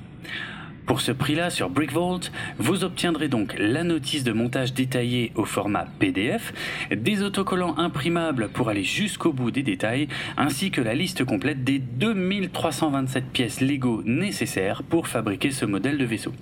Pour 0.86 1.00
ce 1.00 1.10
prix-là 1.10 1.50
sur 1.50 1.68
BrickVault, 1.68 2.20
vous 2.58 2.84
obtiendrez 2.84 3.26
donc 3.26 3.56
la 3.58 3.82
notice 3.82 4.22
de 4.22 4.32
montage 4.32 4.72
détaillée 4.72 5.32
au 5.34 5.44
format 5.44 5.86
PDF, 5.98 6.54
des 6.94 7.22
autocollants 7.22 7.76
imprimables 7.76 8.48
pour 8.48 8.68
aller 8.68 8.84
jusqu'au 8.84 9.32
bout 9.32 9.50
des 9.50 9.64
détails, 9.64 10.06
ainsi 10.36 10.70
que 10.70 10.80
la 10.80 10.94
liste 10.94 11.24
complète 11.24 11.64
des 11.64 11.80
2327 11.80 13.24
pièces 13.32 13.60
Lego 13.60 14.02
nécessaires 14.04 14.84
pour 14.84 15.08
fabriquer 15.08 15.50
ce 15.50 15.64
modèle 15.64 15.98
de 15.98 16.04
vaisseau. 16.04 16.32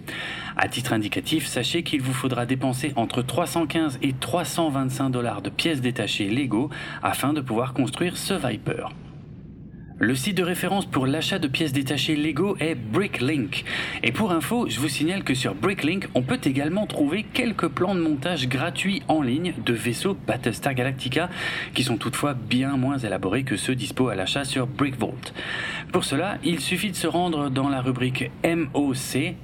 À 0.58 0.68
titre 0.68 0.92
indicatif, 0.92 1.46
sachez 1.46 1.82
qu'il 1.82 2.02
vous 2.02 2.12
faudra 2.12 2.44
dépenser 2.44 2.92
entre 2.96 3.22
315 3.22 3.98
et 4.02 4.12
325 4.12 5.08
dollars 5.08 5.40
de 5.40 5.48
pièces 5.48 5.80
détachées 5.80 6.28
Lego 6.28 6.68
afin 7.02 7.32
de 7.32 7.40
pouvoir 7.40 7.72
construire 7.72 8.18
ce 8.18 8.34
Viper. 8.34 8.88
Le 10.04 10.14
site 10.14 10.36
de 10.36 10.42
référence 10.42 10.84
pour 10.84 11.06
l'achat 11.06 11.38
de 11.38 11.48
pièces 11.48 11.72
détachées 11.72 12.14
Lego 12.14 12.58
est 12.60 12.74
Bricklink. 12.74 13.64
Et 14.02 14.12
pour 14.12 14.32
info, 14.32 14.66
je 14.68 14.78
vous 14.78 14.90
signale 14.90 15.24
que 15.24 15.32
sur 15.32 15.54
Bricklink, 15.54 16.08
on 16.14 16.20
peut 16.20 16.40
également 16.44 16.86
trouver 16.86 17.22
quelques 17.22 17.68
plans 17.68 17.94
de 17.94 18.02
montage 18.02 18.46
gratuits 18.46 19.02
en 19.08 19.22
ligne 19.22 19.54
de 19.64 19.72
vaisseaux 19.72 20.14
Battlestar 20.26 20.74
Galactica, 20.74 21.30
qui 21.72 21.84
sont 21.84 21.96
toutefois 21.96 22.34
bien 22.34 22.76
moins 22.76 22.98
élaborés 22.98 23.44
que 23.44 23.56
ceux 23.56 23.74
dispo 23.74 24.08
à 24.08 24.14
l'achat 24.14 24.44
sur 24.44 24.66
BrickVault. 24.66 25.32
Pour 25.90 26.04
cela, 26.04 26.36
il 26.44 26.60
suffit 26.60 26.90
de 26.90 26.96
se 26.96 27.06
rendre 27.06 27.48
dans 27.48 27.70
la 27.70 27.80
rubrique 27.80 28.30
MOC, 28.44 29.34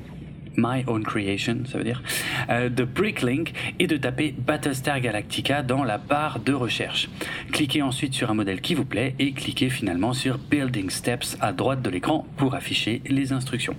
My 0.60 0.84
Own 0.86 1.02
Creation, 1.02 1.58
ça 1.64 1.78
veut 1.78 1.84
dire, 1.84 2.02
euh, 2.50 2.68
de 2.68 2.84
Bricklink 2.84 3.52
et 3.78 3.86
de 3.86 3.96
taper 3.96 4.34
Battlestar 4.36 5.00
Galactica 5.00 5.62
dans 5.62 5.84
la 5.84 5.98
barre 5.98 6.38
de 6.40 6.52
recherche. 6.52 7.08
Cliquez 7.52 7.82
ensuite 7.82 8.12
sur 8.12 8.30
un 8.30 8.34
modèle 8.34 8.60
qui 8.60 8.74
vous 8.74 8.84
plaît 8.84 9.14
et 9.18 9.32
cliquez 9.32 9.70
finalement 9.70 10.12
sur 10.12 10.38
Building 10.38 10.90
Steps 10.90 11.38
à 11.40 11.52
droite 11.52 11.82
de 11.82 11.90
l'écran 11.90 12.26
pour 12.36 12.54
afficher 12.54 13.00
les 13.06 13.32
instructions. 13.32 13.76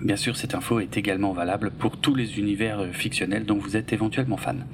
Bien 0.00 0.16
sûr, 0.16 0.36
cette 0.36 0.54
info 0.54 0.80
est 0.80 0.96
également 0.96 1.32
valable 1.32 1.70
pour 1.70 1.96
tous 1.96 2.14
les 2.14 2.38
univers 2.38 2.80
euh, 2.80 2.92
fictionnels 2.92 3.46
dont 3.46 3.58
vous 3.58 3.76
êtes 3.76 3.92
éventuellement 3.92 4.36
fan. 4.36 4.66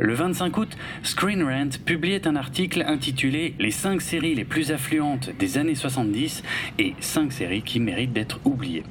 Le 0.00 0.14
25 0.14 0.56
août, 0.58 0.76
Screen 1.02 1.42
Rant 1.42 1.70
publiait 1.84 2.28
un 2.28 2.36
article 2.36 2.84
intitulé 2.86 3.54
Les 3.58 3.72
5 3.72 4.00
séries 4.00 4.36
les 4.36 4.44
plus 4.44 4.70
affluentes 4.70 5.30
des 5.38 5.58
années 5.58 5.74
70 5.74 6.44
et 6.78 6.94
5 7.00 7.32
séries 7.32 7.62
qui 7.62 7.80
méritent 7.80 8.12
d'être 8.12 8.38
oubliées. 8.44 8.84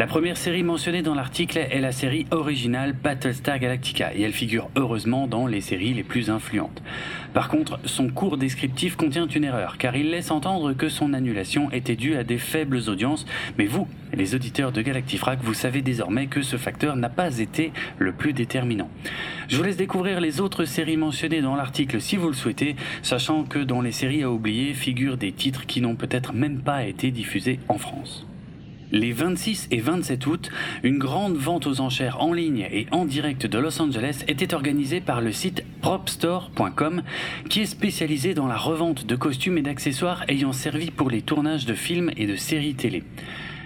La 0.00 0.06
première 0.06 0.38
série 0.38 0.62
mentionnée 0.62 1.02
dans 1.02 1.14
l'article 1.14 1.58
est 1.58 1.78
la 1.78 1.92
série 1.92 2.24
originale 2.30 2.94
Battlestar 2.94 3.58
Galactica 3.58 4.14
et 4.14 4.22
elle 4.22 4.32
figure 4.32 4.70
heureusement 4.74 5.26
dans 5.26 5.46
les 5.46 5.60
séries 5.60 5.92
les 5.92 6.04
plus 6.04 6.30
influentes. 6.30 6.82
Par 7.34 7.50
contre, 7.50 7.78
son 7.84 8.08
cours 8.08 8.38
descriptif 8.38 8.96
contient 8.96 9.26
une 9.26 9.44
erreur 9.44 9.76
car 9.76 9.94
il 9.96 10.08
laisse 10.08 10.30
entendre 10.30 10.72
que 10.72 10.88
son 10.88 11.12
annulation 11.12 11.70
était 11.70 11.96
due 11.96 12.16
à 12.16 12.24
des 12.24 12.38
faibles 12.38 12.80
audiences, 12.88 13.26
mais 13.58 13.66
vous, 13.66 13.88
les 14.14 14.34
auditeurs 14.34 14.72
de 14.72 14.80
Galactifrac, 14.80 15.40
vous 15.42 15.52
savez 15.52 15.82
désormais 15.82 16.28
que 16.28 16.40
ce 16.40 16.56
facteur 16.56 16.96
n'a 16.96 17.10
pas 17.10 17.38
été 17.38 17.70
le 17.98 18.12
plus 18.12 18.32
déterminant. 18.32 18.88
Je 19.48 19.58
vous 19.58 19.64
laisse 19.64 19.76
découvrir 19.76 20.22
les 20.22 20.40
autres 20.40 20.64
séries 20.64 20.96
mentionnées 20.96 21.42
dans 21.42 21.56
l'article 21.56 22.00
si 22.00 22.16
vous 22.16 22.28
le 22.28 22.32
souhaitez, 22.32 22.74
sachant 23.02 23.44
que 23.44 23.58
dans 23.58 23.82
les 23.82 23.92
séries 23.92 24.22
à 24.22 24.30
oublier 24.30 24.72
figurent 24.72 25.18
des 25.18 25.32
titres 25.32 25.66
qui 25.66 25.82
n'ont 25.82 25.96
peut-être 25.96 26.32
même 26.32 26.62
pas 26.62 26.86
été 26.86 27.10
diffusés 27.10 27.60
en 27.68 27.76
France. 27.76 28.26
Les 28.92 29.12
26 29.12 29.68
et 29.70 29.78
27 29.78 30.26
août, 30.26 30.50
une 30.82 30.98
grande 30.98 31.36
vente 31.36 31.66
aux 31.68 31.80
enchères 31.80 32.20
en 32.20 32.32
ligne 32.32 32.66
et 32.72 32.86
en 32.90 33.04
direct 33.04 33.46
de 33.46 33.58
Los 33.58 33.80
Angeles 33.80 34.24
était 34.26 34.52
organisée 34.52 35.00
par 35.00 35.20
le 35.20 35.30
site 35.30 35.64
propstore.com 35.80 37.02
qui 37.48 37.60
est 37.60 37.66
spécialisé 37.66 38.34
dans 38.34 38.48
la 38.48 38.56
revente 38.56 39.06
de 39.06 39.14
costumes 39.14 39.58
et 39.58 39.62
d'accessoires 39.62 40.24
ayant 40.28 40.52
servi 40.52 40.90
pour 40.90 41.08
les 41.08 41.22
tournages 41.22 41.66
de 41.66 41.74
films 41.74 42.10
et 42.16 42.26
de 42.26 42.34
séries 42.34 42.74
télé. 42.74 43.04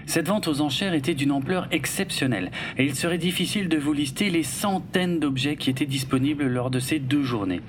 Cette 0.07 0.29
vente 0.29 0.49
aux 0.49 0.61
enchères 0.61 0.93
était 0.93 1.15
d'une 1.15 1.33
ampleur 1.33 1.67
exceptionnelle 1.71 2.51
et 2.77 2.85
il 2.85 2.95
serait 2.95 3.19
difficile 3.19 3.69
de 3.71 3.79
vous 3.79 3.95
lister 3.95 4.29
les 4.29 4.43
centaines 4.43 5.19
d'objets 5.19 5.57
qui 5.57 5.71
étaient 5.71 5.87
disponibles 5.87 6.47
lors 6.47 6.71
de 6.71 6.79
ces 6.79 6.99
deux 6.99 7.23
journées. 7.23 7.63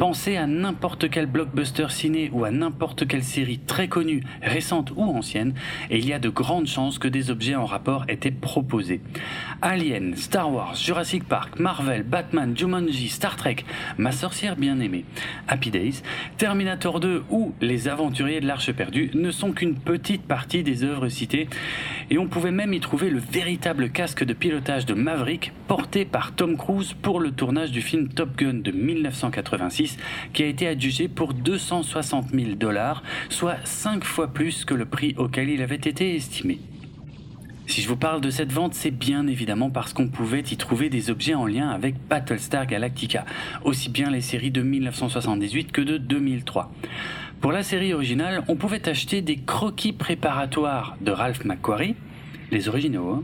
Pensez 0.00 0.38
à 0.38 0.46
n'importe 0.46 1.10
quel 1.10 1.26
blockbuster 1.26 1.90
ciné 1.90 2.30
ou 2.32 2.46
à 2.46 2.50
n'importe 2.50 3.06
quelle 3.06 3.22
série 3.22 3.58
très 3.58 3.86
connue, 3.86 4.22
récente 4.40 4.94
ou 4.96 5.02
ancienne, 5.02 5.52
et 5.90 5.98
il 5.98 6.08
y 6.08 6.14
a 6.14 6.18
de 6.18 6.30
grandes 6.30 6.68
chances 6.68 6.98
que 6.98 7.06
des 7.06 7.30
objets 7.30 7.54
en 7.54 7.66
rapport 7.66 8.06
étaient 8.08 8.30
proposés. 8.30 9.02
Alien, 9.60 10.16
Star 10.16 10.50
Wars, 10.50 10.74
Jurassic 10.74 11.24
Park, 11.24 11.58
Marvel, 11.58 12.02
Batman, 12.02 12.56
Jumanji, 12.56 13.10
Star 13.10 13.36
Trek, 13.36 13.56
Ma 13.98 14.10
sorcière 14.10 14.56
bien-aimée, 14.56 15.04
Happy 15.48 15.70
Days, 15.70 16.00
Terminator 16.38 16.98
2 16.98 17.24
ou 17.28 17.52
Les 17.60 17.86
Aventuriers 17.86 18.40
de 18.40 18.46
l'Arche 18.46 18.72
perdue 18.72 19.10
ne 19.12 19.30
sont 19.30 19.52
qu'une 19.52 19.74
petite 19.74 20.22
partie 20.22 20.62
des 20.62 20.82
œuvres 20.82 21.10
citées, 21.10 21.46
et 22.08 22.16
on 22.16 22.26
pouvait 22.26 22.52
même 22.52 22.72
y 22.72 22.80
trouver 22.80 23.10
le 23.10 23.20
véritable 23.20 23.90
casque 23.90 24.24
de 24.24 24.32
pilotage 24.32 24.86
de 24.86 24.94
Maverick 24.94 25.52
porté 25.68 26.06
par 26.06 26.32
Tom 26.34 26.56
Cruise 26.56 26.94
pour 27.02 27.20
le 27.20 27.32
tournage 27.32 27.70
du 27.70 27.82
film 27.82 28.08
Top 28.08 28.34
Gun 28.38 28.54
de 28.54 28.70
1986 28.70 29.89
qui 30.32 30.42
a 30.42 30.46
été 30.46 30.66
adjugé 30.66 31.08
pour 31.08 31.34
260 31.34 32.30
000 32.32 32.52
dollars, 32.54 33.02
soit 33.28 33.56
5 33.64 34.04
fois 34.04 34.28
plus 34.28 34.64
que 34.64 34.74
le 34.74 34.84
prix 34.84 35.14
auquel 35.16 35.48
il 35.48 35.62
avait 35.62 35.76
été 35.76 36.14
estimé. 36.14 36.58
Si 37.70 37.82
je 37.82 37.88
vous 37.88 37.96
parle 37.96 38.20
de 38.20 38.30
cette 38.30 38.52
vente, 38.52 38.74
c'est 38.74 38.90
bien 38.90 39.28
évidemment 39.28 39.70
parce 39.70 39.92
qu'on 39.92 40.08
pouvait 40.08 40.40
y 40.40 40.56
trouver 40.56 40.90
des 40.90 41.08
objets 41.08 41.34
en 41.34 41.46
lien 41.46 41.68
avec 41.68 41.94
Battlestar 42.08 42.66
Galactica, 42.66 43.24
aussi 43.64 43.90
bien 43.90 44.10
les 44.10 44.22
séries 44.22 44.50
de 44.50 44.60
1978 44.60 45.70
que 45.70 45.80
de 45.80 45.96
2003. 45.96 46.72
Pour 47.40 47.52
la 47.52 47.62
série 47.62 47.94
originale, 47.94 48.42
on 48.48 48.56
pouvait 48.56 48.88
acheter 48.88 49.22
des 49.22 49.36
croquis 49.36 49.92
préparatoires 49.92 50.96
de 51.00 51.12
Ralph 51.12 51.44
McQuarrie, 51.44 51.94
les 52.50 52.68
originaux, 52.68 53.10
hein, 53.10 53.22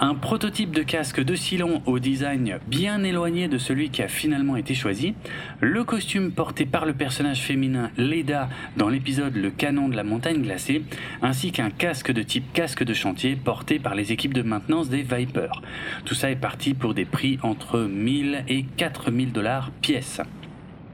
un 0.00 0.14
prototype 0.14 0.70
de 0.70 0.82
casque 0.82 1.22
de 1.22 1.34
Silon 1.34 1.82
au 1.86 1.98
design 1.98 2.58
bien 2.68 3.02
éloigné 3.02 3.48
de 3.48 3.58
celui 3.58 3.90
qui 3.90 4.02
a 4.02 4.08
finalement 4.08 4.56
été 4.56 4.74
choisi, 4.74 5.14
le 5.60 5.82
costume 5.84 6.30
porté 6.30 6.66
par 6.66 6.86
le 6.86 6.94
personnage 6.94 7.42
féminin 7.42 7.90
Leda 7.96 8.48
dans 8.76 8.88
l'épisode 8.88 9.36
Le 9.36 9.50
canon 9.50 9.88
de 9.88 9.96
la 9.96 10.04
montagne 10.04 10.42
glacée, 10.42 10.82
ainsi 11.22 11.50
qu'un 11.50 11.70
casque 11.70 12.12
de 12.12 12.22
type 12.22 12.52
casque 12.52 12.84
de 12.84 12.94
chantier 12.94 13.36
porté 13.36 13.78
par 13.78 13.94
les 13.94 14.12
équipes 14.12 14.34
de 14.34 14.42
maintenance 14.42 14.88
des 14.88 15.02
Vipers. 15.02 15.62
Tout 16.04 16.14
ça 16.14 16.30
est 16.30 16.36
parti 16.36 16.74
pour 16.74 16.94
des 16.94 17.04
prix 17.04 17.38
entre 17.42 17.80
1000 17.80 18.44
et 18.48 18.64
4000 18.76 19.32
dollars 19.32 19.70
pièce. 19.80 20.20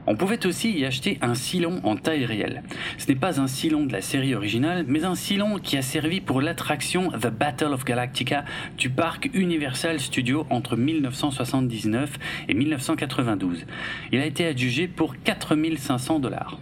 On 0.07 0.15
pouvait 0.15 0.45
aussi 0.45 0.71
y 0.71 0.85
acheter 0.85 1.17
un 1.21 1.33
silon 1.33 1.81
en 1.83 1.95
taille 1.95 2.25
réelle. 2.25 2.61
Ce 2.97 3.07
n'est 3.07 3.15
pas 3.15 3.41
un 3.41 3.47
silon 3.47 3.85
de 3.85 3.91
la 3.91 4.01
série 4.01 4.35
originale, 4.35 4.85
mais 4.87 5.03
un 5.03 5.15
silon 5.15 5.57
qui 5.57 5.77
a 5.77 5.81
servi 5.81 6.21
pour 6.21 6.41
l'attraction 6.41 7.09
The 7.09 7.27
Battle 7.27 7.73
of 7.73 7.85
Galactica 7.85 8.45
du 8.77 8.89
parc 8.89 9.29
Universal 9.33 9.99
Studios 9.99 10.45
entre 10.51 10.75
1979 10.75 12.19
et 12.47 12.53
1992. 12.53 13.65
Il 14.11 14.19
a 14.19 14.25
été 14.25 14.45
adjugé 14.45 14.87
pour 14.87 15.15
4500 15.23 16.19
dollars. 16.19 16.59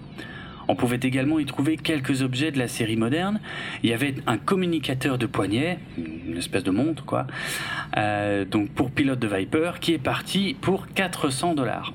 On 0.67 0.75
pouvait 0.75 1.00
également 1.01 1.39
y 1.39 1.46
trouver 1.46 1.77
quelques 1.77 2.22
objets 2.22 2.51
de 2.51 2.60
la 2.60 2.67
série 2.67 2.96
moderne. 2.96 3.39
Il 3.84 3.89
y 3.89 3.93
avait 3.93 4.15
un 4.27 4.38
communicateur 4.38 5.17
de 5.17 5.25
poignet, 5.25 5.79
une 5.98 6.38
espèce 6.38 6.63
de 6.63 6.72
montre 6.72 7.05
quoi, 7.05 7.27
euh, 7.98 8.46
donc 8.46 8.70
pour 8.70 8.91
pilote 8.91 9.20
de 9.20 9.27
Viper, 9.27 9.74
qui 9.79 9.93
est 9.93 10.00
parti 10.00 10.55
pour 10.60 10.88
400 10.88 11.55
dollars. 11.55 11.93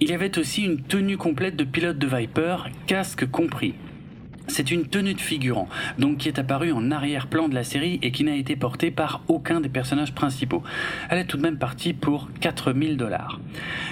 Il 0.00 0.10
y 0.10 0.14
avait 0.14 0.38
aussi 0.38 0.64
une 0.64 0.82
tenue 0.82 1.16
complète 1.16 1.56
de 1.56 1.64
pilote 1.64 1.98
de 1.98 2.06
Viper, 2.06 2.68
casque 2.86 3.30
compris. 3.30 3.74
C'est 4.50 4.72
une 4.72 4.88
tenue 4.88 5.14
de 5.14 5.20
figurant, 5.20 5.68
donc 5.98 6.18
qui 6.18 6.28
est 6.28 6.40
apparue 6.40 6.72
en 6.72 6.90
arrière-plan 6.90 7.48
de 7.48 7.54
la 7.54 7.62
série 7.62 8.00
et 8.02 8.10
qui 8.10 8.24
n'a 8.24 8.34
été 8.34 8.56
portée 8.56 8.90
par 8.90 9.22
aucun 9.28 9.60
des 9.60 9.68
personnages 9.68 10.12
principaux. 10.12 10.64
Elle 11.08 11.18
est 11.18 11.24
tout 11.24 11.36
de 11.36 11.42
même 11.42 11.56
partie 11.56 11.92
pour 11.92 12.28
4000 12.40 12.96
dollars. 12.96 13.38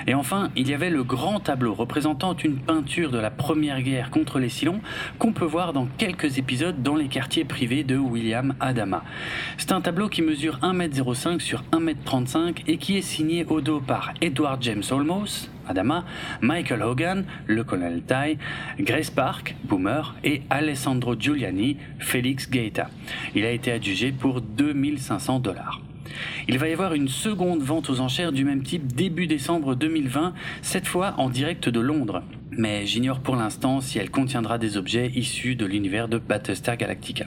Et 0.08 0.14
enfin, 0.14 0.50
il 0.56 0.68
y 0.68 0.74
avait 0.74 0.90
le 0.90 1.04
grand 1.04 1.38
tableau 1.38 1.74
représentant 1.74 2.36
une 2.36 2.56
peinture 2.56 3.12
de 3.12 3.18
la 3.18 3.30
première 3.30 3.82
guerre 3.82 4.10
contre 4.10 4.40
les 4.40 4.48
Silons 4.48 4.80
qu'on 5.20 5.32
peut 5.32 5.44
voir 5.44 5.72
dans 5.72 5.86
quelques 5.96 6.38
épisodes 6.38 6.82
dans 6.82 6.96
les 6.96 7.06
quartiers 7.06 7.44
privés 7.44 7.84
de 7.84 7.96
William 7.96 8.54
Adama. 8.58 9.04
C'est 9.58 9.70
un 9.70 9.80
tableau 9.80 10.08
qui 10.08 10.22
mesure 10.22 10.58
1m05 10.62 11.38
sur 11.38 11.62
1m35 11.72 12.64
et 12.66 12.78
qui 12.78 12.98
est 12.98 13.02
signé 13.02 13.44
au 13.44 13.60
dos 13.60 13.80
par 13.80 14.12
Edward 14.20 14.60
James 14.60 14.82
Olmos, 14.90 15.48
Adama, 15.68 16.04
Michael 16.40 16.82
Hogan, 16.82 17.24
le 17.46 17.64
colonel 17.64 18.02
Tai, 18.02 18.38
Grace 18.80 19.10
Park, 19.10 19.54
Boomer, 19.64 20.14
et 20.24 20.42
Alessandro 20.50 21.14
Giuliani, 21.18 21.76
Félix 21.98 22.50
Gaeta. 22.50 22.88
Il 23.34 23.44
a 23.44 23.50
été 23.50 23.72
adjugé 23.72 24.12
pour 24.12 24.40
2500 24.40 25.40
dollars. 25.40 25.80
Il 26.48 26.58
va 26.58 26.68
y 26.68 26.72
avoir 26.72 26.94
une 26.94 27.08
seconde 27.08 27.60
vente 27.60 27.90
aux 27.90 28.00
enchères 28.00 28.32
du 28.32 28.44
même 28.44 28.62
type 28.62 28.92
début 28.92 29.26
décembre 29.26 29.74
2020, 29.74 30.32
cette 30.62 30.86
fois 30.86 31.14
en 31.18 31.28
direct 31.28 31.68
de 31.68 31.80
Londres. 31.80 32.22
Mais 32.50 32.86
j'ignore 32.86 33.20
pour 33.20 33.36
l'instant 33.36 33.80
si 33.80 33.98
elle 33.98 34.10
contiendra 34.10 34.58
des 34.58 34.76
objets 34.76 35.10
issus 35.14 35.54
de 35.54 35.66
l'univers 35.66 36.08
de 36.08 36.18
Battlestar 36.18 36.76
Galactica. 36.76 37.26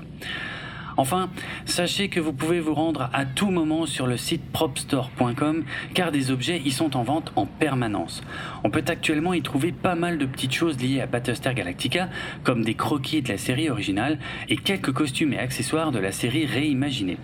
Enfin, 0.98 1.30
sachez 1.66 2.10
que 2.10 2.20
vous 2.20 2.34
pouvez 2.34 2.60
vous 2.60 2.74
rendre 2.74 3.10
à 3.14 3.26
tout 3.26 3.50
moment 3.50 3.86
sur 3.86 4.08
le 4.08 4.18
site 4.18 4.44
propstore.com 4.52 5.64
car 5.94 6.12
des 6.12 6.32
objets 6.32 6.62
y 6.64 6.72
sont 6.72 6.98
en 6.98 7.04
vente 7.04 7.32
en 7.36 7.46
permanence. 7.46 8.22
On 8.64 8.70
peut 8.70 8.84
actuellement 8.88 9.34
y 9.34 9.42
trouver 9.42 9.72
pas 9.72 9.96
mal 9.96 10.18
de 10.18 10.26
petites 10.26 10.54
choses 10.54 10.80
liées 10.82 11.02
à 11.02 11.06
Battlestar 11.06 11.54
Galactica, 11.54 12.10
comme 12.44 12.64
des 12.64 12.76
croquis 12.76 13.22
de 13.22 13.30
la 13.30 13.38
série 13.38 13.70
originale 13.70 14.20
et 14.50 14.58
quelques 14.58 14.92
costumes 14.92 15.34
et 15.34 15.40
accessoires 15.40 15.92
de 15.92 16.00
la 16.00 16.12
série 16.12 16.46
réimaginée. 16.46 17.18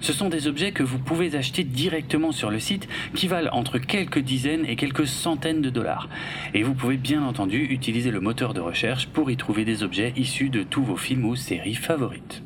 Ce 0.00 0.12
sont 0.12 0.28
des 0.28 0.46
objets 0.46 0.72
que 0.72 0.82
vous 0.82 0.98
pouvez 0.98 1.36
acheter 1.36 1.64
directement 1.64 2.32
sur 2.32 2.50
le 2.50 2.58
site 2.58 2.88
qui 3.14 3.28
valent 3.28 3.50
entre 3.52 3.78
quelques 3.78 4.18
dizaines 4.18 4.66
et 4.66 4.76
quelques 4.76 5.06
centaines 5.06 5.62
de 5.62 5.70
dollars. 5.70 6.08
Et 6.54 6.62
vous 6.62 6.74
pouvez 6.74 6.96
bien 6.96 7.22
entendu 7.22 7.58
utiliser 7.58 8.10
le 8.10 8.20
moteur 8.20 8.54
de 8.54 8.60
recherche 8.60 9.08
pour 9.08 9.30
y 9.30 9.36
trouver 9.36 9.64
des 9.64 9.82
objets 9.82 10.12
issus 10.16 10.50
de 10.50 10.62
tous 10.62 10.84
vos 10.84 10.96
films 10.96 11.24
ou 11.24 11.36
séries 11.36 11.74
favorites. 11.74 12.42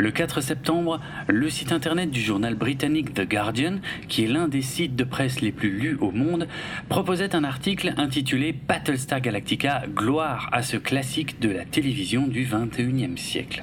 Le 0.00 0.10
4 0.10 0.40
septembre, 0.40 0.98
le 1.28 1.50
site 1.50 1.72
internet 1.72 2.10
du 2.10 2.22
journal 2.22 2.54
britannique 2.54 3.12
The 3.12 3.28
Guardian, 3.28 3.80
qui 4.08 4.24
est 4.24 4.28
l'un 4.28 4.48
des 4.48 4.62
sites 4.62 4.96
de 4.96 5.04
presse 5.04 5.42
les 5.42 5.52
plus 5.52 5.68
lus 5.68 5.98
au 6.00 6.10
monde, 6.10 6.48
proposait 6.88 7.36
un 7.36 7.44
article 7.44 7.92
intitulé 7.98 8.54
Battlestar 8.54 9.20
Galactica, 9.20 9.82
gloire 9.94 10.48
à 10.52 10.62
ce 10.62 10.78
classique 10.78 11.38
de 11.40 11.50
la 11.50 11.66
télévision 11.66 12.26
du 12.26 12.46
21e 12.46 13.18
siècle. 13.18 13.62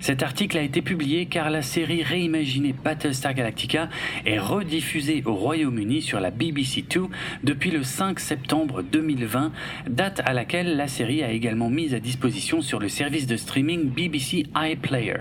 Cet 0.00 0.22
article 0.22 0.58
a 0.58 0.62
été 0.62 0.82
publié 0.82 1.26
car 1.26 1.50
la 1.50 1.62
série 1.62 2.02
réimaginée 2.02 2.74
Battlestar 2.84 3.34
Galactica 3.34 3.88
est 4.24 4.38
rediffusée 4.38 5.22
au 5.24 5.34
Royaume-Uni 5.34 6.02
sur 6.02 6.20
la 6.20 6.30
BBC 6.30 6.82
2 6.82 7.06
depuis 7.44 7.70
le 7.70 7.82
5 7.82 8.20
septembre 8.20 8.82
2020, 8.82 9.52
date 9.88 10.20
à 10.24 10.32
laquelle 10.32 10.76
la 10.76 10.88
série 10.88 11.22
a 11.22 11.30
également 11.30 11.70
mise 11.70 11.94
à 11.94 12.00
disposition 12.00 12.62
sur 12.62 12.78
le 12.78 12.88
service 12.88 13.26
de 13.26 13.36
streaming 13.36 13.90
BBC 13.90 14.46
iPlayer. 14.54 15.16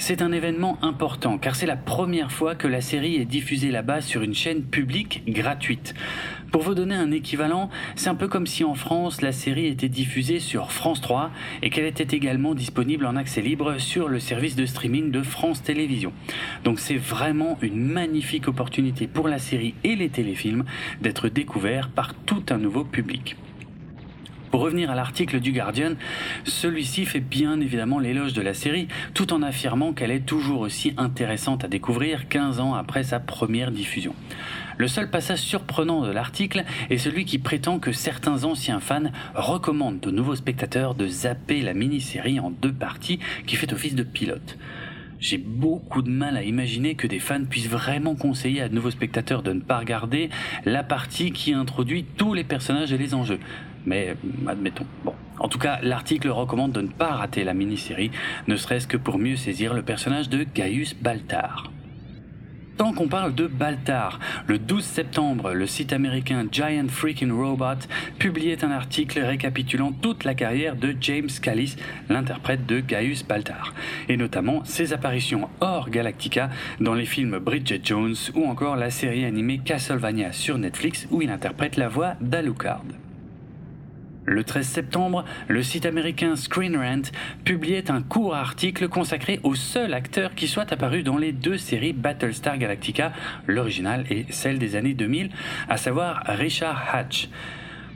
C'est 0.00 0.22
un 0.22 0.30
événement 0.30 0.78
important 0.80 1.38
car 1.38 1.56
c'est 1.56 1.66
la 1.66 1.76
première 1.76 2.30
fois 2.30 2.54
que 2.54 2.68
la 2.68 2.80
série 2.80 3.16
est 3.16 3.24
diffusée 3.24 3.72
là-bas 3.72 4.00
sur 4.00 4.22
une 4.22 4.32
chaîne 4.32 4.62
publique 4.62 5.24
gratuite. 5.26 5.92
Pour 6.52 6.62
vous 6.62 6.76
donner 6.76 6.94
un 6.94 7.10
équivalent, 7.10 7.68
c'est 7.96 8.08
un 8.08 8.14
peu 8.14 8.28
comme 8.28 8.46
si 8.46 8.62
en 8.62 8.74
France 8.74 9.22
la 9.22 9.32
série 9.32 9.66
était 9.66 9.88
diffusée 9.88 10.38
sur 10.38 10.70
France 10.70 11.00
3 11.00 11.32
et 11.62 11.70
qu'elle 11.70 11.84
était 11.84 12.16
également 12.16 12.54
disponible 12.54 13.06
en 13.06 13.16
accès 13.16 13.42
libre 13.42 13.78
sur 13.78 14.08
le 14.08 14.20
service 14.20 14.54
de 14.54 14.66
streaming 14.66 15.10
de 15.10 15.20
France 15.20 15.64
Télévisions. 15.64 16.12
Donc 16.62 16.78
c'est 16.78 16.96
vraiment 16.96 17.58
une 17.60 17.84
magnifique 17.84 18.46
opportunité 18.46 19.08
pour 19.08 19.26
la 19.26 19.40
série 19.40 19.74
et 19.82 19.96
les 19.96 20.10
téléfilms 20.10 20.64
d'être 21.02 21.28
découverts 21.28 21.88
par 21.88 22.14
tout 22.14 22.44
un 22.50 22.58
nouveau 22.58 22.84
public. 22.84 23.36
Pour 24.50 24.60
revenir 24.60 24.90
à 24.90 24.94
l'article 24.94 25.40
du 25.40 25.52
Guardian, 25.52 25.92
celui-ci 26.44 27.04
fait 27.04 27.20
bien 27.20 27.60
évidemment 27.60 27.98
l'éloge 27.98 28.32
de 28.32 28.40
la 28.40 28.54
série, 28.54 28.88
tout 29.12 29.32
en 29.32 29.42
affirmant 29.42 29.92
qu'elle 29.92 30.10
est 30.10 30.24
toujours 30.24 30.60
aussi 30.60 30.94
intéressante 30.96 31.64
à 31.64 31.68
découvrir 31.68 32.28
15 32.28 32.60
ans 32.60 32.74
après 32.74 33.02
sa 33.02 33.20
première 33.20 33.70
diffusion. 33.70 34.14
Le 34.78 34.88
seul 34.88 35.10
passage 35.10 35.40
surprenant 35.40 36.02
de 36.02 36.10
l'article 36.10 36.64
est 36.88 36.98
celui 36.98 37.24
qui 37.24 37.38
prétend 37.38 37.78
que 37.78 37.92
certains 37.92 38.44
anciens 38.44 38.80
fans 38.80 39.10
recommandent 39.34 40.06
aux 40.06 40.12
nouveaux 40.12 40.36
spectateurs 40.36 40.94
de 40.94 41.06
zapper 41.06 41.60
la 41.60 41.74
mini-série 41.74 42.40
en 42.40 42.50
deux 42.50 42.72
parties 42.72 43.18
qui 43.46 43.56
fait 43.56 43.72
office 43.72 43.96
de 43.96 44.04
pilote. 44.04 44.56
J'ai 45.20 45.38
beaucoup 45.38 46.00
de 46.00 46.10
mal 46.10 46.36
à 46.36 46.44
imaginer 46.44 46.94
que 46.94 47.08
des 47.08 47.18
fans 47.18 47.44
puissent 47.44 47.68
vraiment 47.68 48.14
conseiller 48.14 48.62
à 48.62 48.68
de 48.68 48.74
nouveaux 48.74 48.92
spectateurs 48.92 49.42
de 49.42 49.52
ne 49.52 49.60
pas 49.60 49.78
regarder 49.78 50.30
la 50.64 50.84
partie 50.84 51.32
qui 51.32 51.52
introduit 51.52 52.04
tous 52.04 52.34
les 52.34 52.44
personnages 52.44 52.92
et 52.92 52.98
les 52.98 53.14
enjeux 53.14 53.40
mais 53.88 54.16
admettons. 54.46 54.86
Bon. 55.04 55.14
En 55.40 55.48
tout 55.48 55.58
cas, 55.58 55.78
l'article 55.82 56.28
recommande 56.28 56.72
de 56.72 56.82
ne 56.82 56.88
pas 56.88 57.12
rater 57.12 57.44
la 57.44 57.54
mini-série, 57.54 58.10
ne 58.46 58.56
serait-ce 58.56 58.86
que 58.86 58.96
pour 58.96 59.18
mieux 59.18 59.36
saisir 59.36 59.74
le 59.74 59.82
personnage 59.82 60.28
de 60.28 60.44
Gaius 60.44 60.94
Baltar. 60.94 61.70
Tant 62.76 62.92
qu'on 62.92 63.08
parle 63.08 63.34
de 63.34 63.48
Baltar, 63.48 64.20
le 64.46 64.56
12 64.56 64.84
septembre, 64.84 65.52
le 65.52 65.66
site 65.66 65.92
américain 65.92 66.46
Giant 66.50 66.86
Freaking 66.88 67.32
Robot 67.32 67.88
publiait 68.20 68.64
un 68.64 68.70
article 68.70 69.18
récapitulant 69.18 69.90
toute 69.90 70.22
la 70.22 70.34
carrière 70.34 70.76
de 70.76 70.94
James 71.00 71.28
Callis, 71.42 71.74
l'interprète 72.08 72.66
de 72.66 72.78
Gaius 72.78 73.24
Baltar, 73.24 73.74
et 74.08 74.16
notamment 74.16 74.64
ses 74.64 74.92
apparitions 74.92 75.48
hors 75.60 75.90
Galactica 75.90 76.50
dans 76.78 76.94
les 76.94 77.06
films 77.06 77.40
Bridget 77.40 77.80
Jones 77.82 78.14
ou 78.36 78.44
encore 78.44 78.76
la 78.76 78.90
série 78.90 79.24
animée 79.24 79.58
Castlevania 79.58 80.30
sur 80.30 80.56
Netflix 80.56 81.08
où 81.10 81.20
il 81.20 81.30
interprète 81.30 81.76
la 81.78 81.88
voix 81.88 82.14
d'Alucard. 82.20 82.84
Le 84.28 84.44
13 84.44 84.66
septembre, 84.68 85.24
le 85.48 85.62
site 85.62 85.86
américain 85.86 86.36
Screen 86.36 86.76
Rant 86.76 87.10
publiait 87.46 87.90
un 87.90 88.02
court 88.02 88.34
article 88.34 88.86
consacré 88.88 89.40
au 89.42 89.54
seul 89.54 89.94
acteur 89.94 90.34
qui 90.34 90.48
soit 90.48 90.70
apparu 90.70 91.02
dans 91.02 91.16
les 91.16 91.32
deux 91.32 91.56
séries 91.56 91.94
Battlestar 91.94 92.58
Galactica, 92.58 93.14
l'original 93.46 94.04
et 94.10 94.26
celle 94.28 94.58
des 94.58 94.76
années 94.76 94.92
2000, 94.92 95.30
à 95.70 95.78
savoir 95.78 96.22
Richard 96.26 96.90
Hatch. 96.92 97.30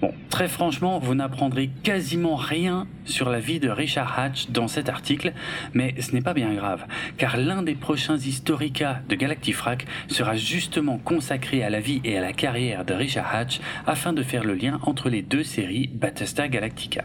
Bon, 0.02 0.12
très 0.30 0.48
franchement, 0.48 0.98
vous 0.98 1.14
n'apprendrez 1.14 1.70
quasiment 1.84 2.34
rien 2.34 2.88
sur 3.04 3.30
la 3.30 3.38
vie 3.38 3.60
de 3.60 3.68
Richard 3.68 4.18
Hatch 4.18 4.50
dans 4.50 4.66
cet 4.66 4.88
article, 4.88 5.32
mais 5.74 5.94
ce 6.00 6.10
n'est 6.10 6.20
pas 6.20 6.34
bien 6.34 6.52
grave, 6.54 6.84
car 7.18 7.36
l'un 7.36 7.62
des 7.62 7.76
prochains 7.76 8.16
historica 8.16 9.00
de 9.08 9.14
Galactifrac 9.14 9.86
sera 10.08 10.34
justement 10.34 10.98
consacré 10.98 11.62
à 11.62 11.70
la 11.70 11.78
vie 11.78 12.00
et 12.02 12.18
à 12.18 12.20
la 12.20 12.32
carrière 12.32 12.84
de 12.84 12.94
Richard 12.94 13.32
Hatch 13.32 13.60
afin 13.86 14.12
de 14.12 14.24
faire 14.24 14.42
le 14.42 14.54
lien 14.54 14.80
entre 14.82 15.08
les 15.08 15.22
deux 15.22 15.44
séries 15.44 15.88
Battlestar 15.94 16.48
Galactica. 16.48 17.04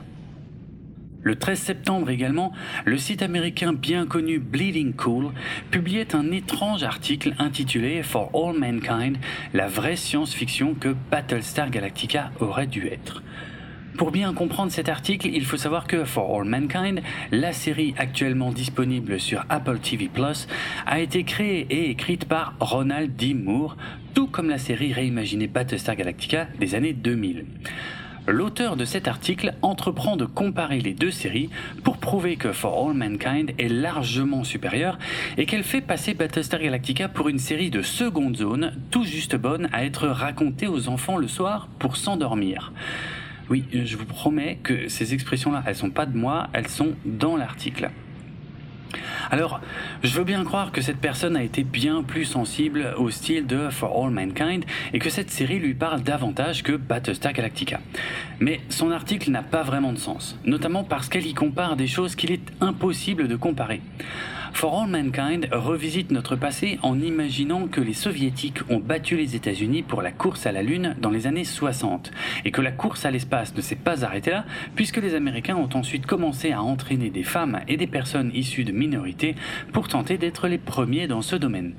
Le 1.28 1.36
13 1.36 1.60
septembre 1.60 2.10
également, 2.10 2.54
le 2.86 2.98
site 2.98 3.22
américain 3.22 3.74
bien 3.74 4.06
connu 4.06 4.40
Bleeding 4.40 4.94
Cool 4.94 5.34
publiait 5.72 6.16
un 6.16 6.32
étrange 6.32 6.84
article 6.84 7.34
intitulé 7.38 8.02
For 8.02 8.32
All 8.34 8.58
Mankind, 8.58 9.18
la 9.54 9.68
vraie 9.68 9.98
science-fiction 9.98 10.74
que 10.76 10.96
Battlestar 11.12 11.70
Galactica 11.70 12.32
aurait 12.40 12.66
dû 12.66 12.88
être. 12.88 13.24
Pour 13.98 14.12
bien 14.12 14.34
comprendre 14.34 14.72
cet 14.72 14.88
article, 14.88 15.28
il 15.28 15.44
faut 15.44 15.58
savoir 15.58 15.86
que 15.86 16.06
For 16.06 16.34
All 16.34 16.48
Mankind, 16.48 17.02
la 17.34 17.52
série 17.52 17.94
actuellement 17.98 18.54
disponible 18.54 19.20
sur 19.20 19.44
Apple 19.50 19.80
TV 19.80 20.10
a 20.86 21.00
été 21.02 21.26
créée 21.26 21.68
et 21.70 21.90
écrite 21.90 22.24
par 22.24 22.54
Ronald 22.62 23.18
D. 23.18 23.34
Moore, 23.34 23.76
tout 24.14 24.28
comme 24.28 24.48
la 24.48 24.60
série 24.60 24.94
réimaginée 24.94 25.48
Battlestar 25.48 25.98
Galactica 25.98 26.48
des 26.58 26.74
années 26.74 26.94
2000 26.94 27.44
l'auteur 28.28 28.76
de 28.76 28.86
cet 28.86 29.08
article 29.08 29.54
entreprend 29.62 30.18
de 30.18 30.26
comparer 30.26 30.80
les 30.80 30.94
deux 30.94 31.12
séries 31.12 31.50
pour 31.84 31.98
prouver 31.98 32.36
que 32.36 32.52
For 32.52 32.90
All 32.90 32.94
Mankind 32.94 33.52
est 33.58 33.70
largement 33.70 34.44
supérieure 34.44 35.00
et 35.38 35.46
qu'elle 35.46 35.64
fait 35.64 35.82
passer 35.82 36.14
Battlestar 36.14 36.60
Galactica 36.60 37.08
pour 37.08 37.30
une 37.30 37.40
série 37.40 37.70
de 37.70 37.82
seconde 37.82 38.38
zone 38.38 38.74
tout 38.92 39.04
juste 39.04 39.36
bonne 39.36 39.70
à 39.72 39.86
être 39.86 40.08
racontée 40.08 40.68
aux 40.68 40.90
enfants 40.90 41.18
le 41.18 41.28
soir 41.28 41.68
pour 41.80 41.96
s'endormir. 41.96 42.74
Oui, 43.50 43.64
je 43.72 43.96
vous 43.96 44.06
promets 44.06 44.60
que 44.62 44.90
ces 44.90 45.14
expressions-là, 45.14 45.64
elles 45.66 45.76
sont 45.76 45.90
pas 45.90 46.06
de 46.06 46.18
moi, 46.18 46.50
elles 46.52 46.68
sont 46.68 46.96
dans 47.06 47.38
l'article. 47.38 47.90
Alors, 49.30 49.60
je 50.04 50.14
veux 50.14 50.24
bien 50.24 50.44
croire 50.44 50.72
que 50.72 50.82
cette 50.82 50.98
personne 50.98 51.36
a 51.36 51.44
été 51.44 51.64
bien 51.64 52.04
plus 52.04 52.26
sensible 52.26 52.94
au 52.98 53.10
style 53.10 53.46
de 53.46 53.70
For 53.70 54.04
All 54.04 54.12
Mankind 54.12 54.64
et 54.94 55.00
que 55.00 55.10
cette 55.10 55.30
série 55.32 55.60
lui 55.60 55.74
parle 55.74 56.02
davantage 56.02 56.64
que 56.64 56.74
Battlestar 56.74 57.34
Galactica. 57.34 57.80
Mais 58.40 58.62
son 58.70 58.92
article 58.92 59.32
n'a 59.32 59.44
pas 59.44 59.64
vraiment 59.64 59.94
de 59.94 59.98
sens, 59.98 60.38
notamment 60.46 60.84
parce 60.84 61.10
qu'elle 61.10 61.28
y 61.28 61.34
compare 61.34 61.76
des 61.76 61.88
choses 61.88 62.16
qu'il 62.16 62.32
est 62.32 62.52
impossible 62.62 63.28
de 63.28 63.36
comparer. 63.36 63.82
For 64.58 64.82
All 64.82 64.90
Mankind 64.90 65.50
revisite 65.52 66.10
notre 66.10 66.36
passé 66.36 66.80
en 66.82 67.00
imaginant 67.00 67.68
que 67.68 67.80
les 67.80 67.94
soviétiques 67.94 68.68
ont 68.72 68.80
battu 68.80 69.16
les 69.16 69.36
États-Unis 69.36 69.84
pour 69.84 70.02
la 70.02 70.12
course 70.12 70.48
à 70.48 70.52
la 70.52 70.64
Lune 70.64 70.96
dans 71.00 71.12
les 71.12 71.28
années 71.28 71.44
60 71.44 72.10
et 72.44 72.50
que 72.50 72.62
la 72.62 72.72
course 72.72 73.06
à 73.06 73.12
l'espace 73.12 73.56
ne 73.56 73.62
s'est 73.62 73.76
pas 73.76 74.04
arrêtée 74.04 74.32
là 74.32 74.46
puisque 74.76 74.98
les 74.98 75.14
Américains 75.14 75.58
ont 75.58 75.70
ensuite 75.76 76.08
commencé 76.08 76.54
à 76.54 76.64
entraîner 76.64 77.12
des 77.12 77.22
femmes 77.22 77.60
et 77.68 77.78
des 77.78 77.86
personnes 77.86 78.32
issues 78.34 78.64
de 78.64 78.72
minorités 78.72 79.36
pour 79.74 79.88
tenter 79.88 80.18
d'être 80.18 80.48
les 80.48 80.58
premiers 80.58 81.06
dans 81.06 81.22
ce 81.22 81.36
domaine. 81.36 81.76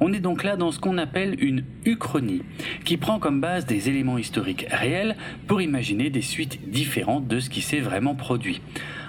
On 0.00 0.14
est 0.14 0.20
donc 0.20 0.42
là 0.42 0.56
dans 0.56 0.72
ce 0.72 0.78
qu'on 0.78 0.96
appelle 0.96 1.36
une 1.38 1.64
uchronie, 1.84 2.42
qui 2.86 2.96
prend 2.96 3.18
comme 3.18 3.42
base 3.42 3.66
des 3.66 3.90
éléments 3.90 4.18
historiques 4.18 4.66
réels 4.70 5.16
pour 5.46 5.60
imaginer 5.60 6.08
des 6.08 6.22
suites 6.22 6.70
différentes 6.70 7.28
de 7.28 7.40
ce 7.40 7.50
qui 7.50 7.60
s'est 7.60 7.80
vraiment 7.80 8.14
produit 8.14 8.62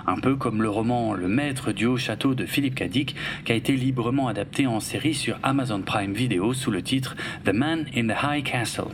un 0.08 0.16
peu 0.16 0.36
comme 0.36 0.62
le 0.62 0.70
roman 0.70 1.14
Le 1.14 1.28
Maître 1.28 1.74
du 1.74 1.86
Haut 1.86 1.98
Château 1.98 2.34
de 2.34 2.46
Philippe 2.46 2.76
Cadic, 2.76 3.16
qui 3.46 3.52
a 3.52 3.56
été 3.56 3.74
librement 3.74 4.30
adapté 4.30 4.66
en 4.66 4.80
série 4.80 5.14
sur 5.14 5.38
Amazon 5.44 5.82
Prime 5.82 6.14
Video 6.14 6.54
sous 6.54 6.72
le 6.72 6.82
titre 6.82 7.16
The 7.44 7.54
Man 7.54 7.86
in 7.96 8.08
the 8.08 8.18
High 8.24 8.44
Castle. 8.44 8.86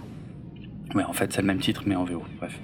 Ouais, 0.96 1.04
en 1.04 1.14
fait, 1.14 1.32
c'est 1.32 1.42
le 1.42 1.48
même 1.48 1.60
titre, 1.60 1.84
mais 1.86 1.96
en 1.96 2.04
VO. 2.04 2.24
Bref. 2.40 2.60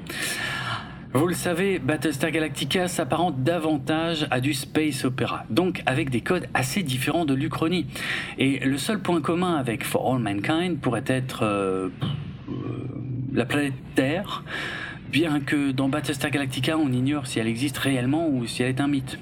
Vous 1.13 1.25
le 1.25 1.33
savez, 1.33 1.79
Battlestar 1.79 2.29
Galactica 2.29 2.87
s'apparente 2.87 3.43
davantage 3.43 4.27
à 4.29 4.39
du 4.39 4.53
space 4.53 5.05
opera, 5.05 5.43
donc 5.49 5.81
avec 5.87 6.11
des 6.11 6.21
codes 6.21 6.45
assez 6.53 6.83
différents 6.83 7.25
de 7.25 7.33
l'Uchronie. 7.33 7.87
Et 8.37 8.59
le 8.59 8.77
seul 8.77 8.99
point 8.99 9.19
commun 9.19 9.55
avec 9.55 9.83
For 9.83 10.13
All 10.13 10.21
Mankind 10.21 10.79
pourrait 10.79 11.05
être 11.07 11.41
euh, 11.41 11.89
euh, 12.47 12.53
la 13.33 13.45
planète 13.45 13.73
Terre, 13.95 14.43
bien 15.09 15.39
que 15.39 15.71
dans 15.71 15.89
Battlestar 15.89 16.31
Galactica, 16.31 16.77
on 16.77 16.91
ignore 16.91 17.27
si 17.27 17.39
elle 17.39 17.47
existe 17.47 17.77
réellement 17.77 18.27
ou 18.27 18.45
si 18.45 18.63
elle 18.63 18.69
est 18.69 18.81
un 18.81 18.87
mythe. 18.87 19.17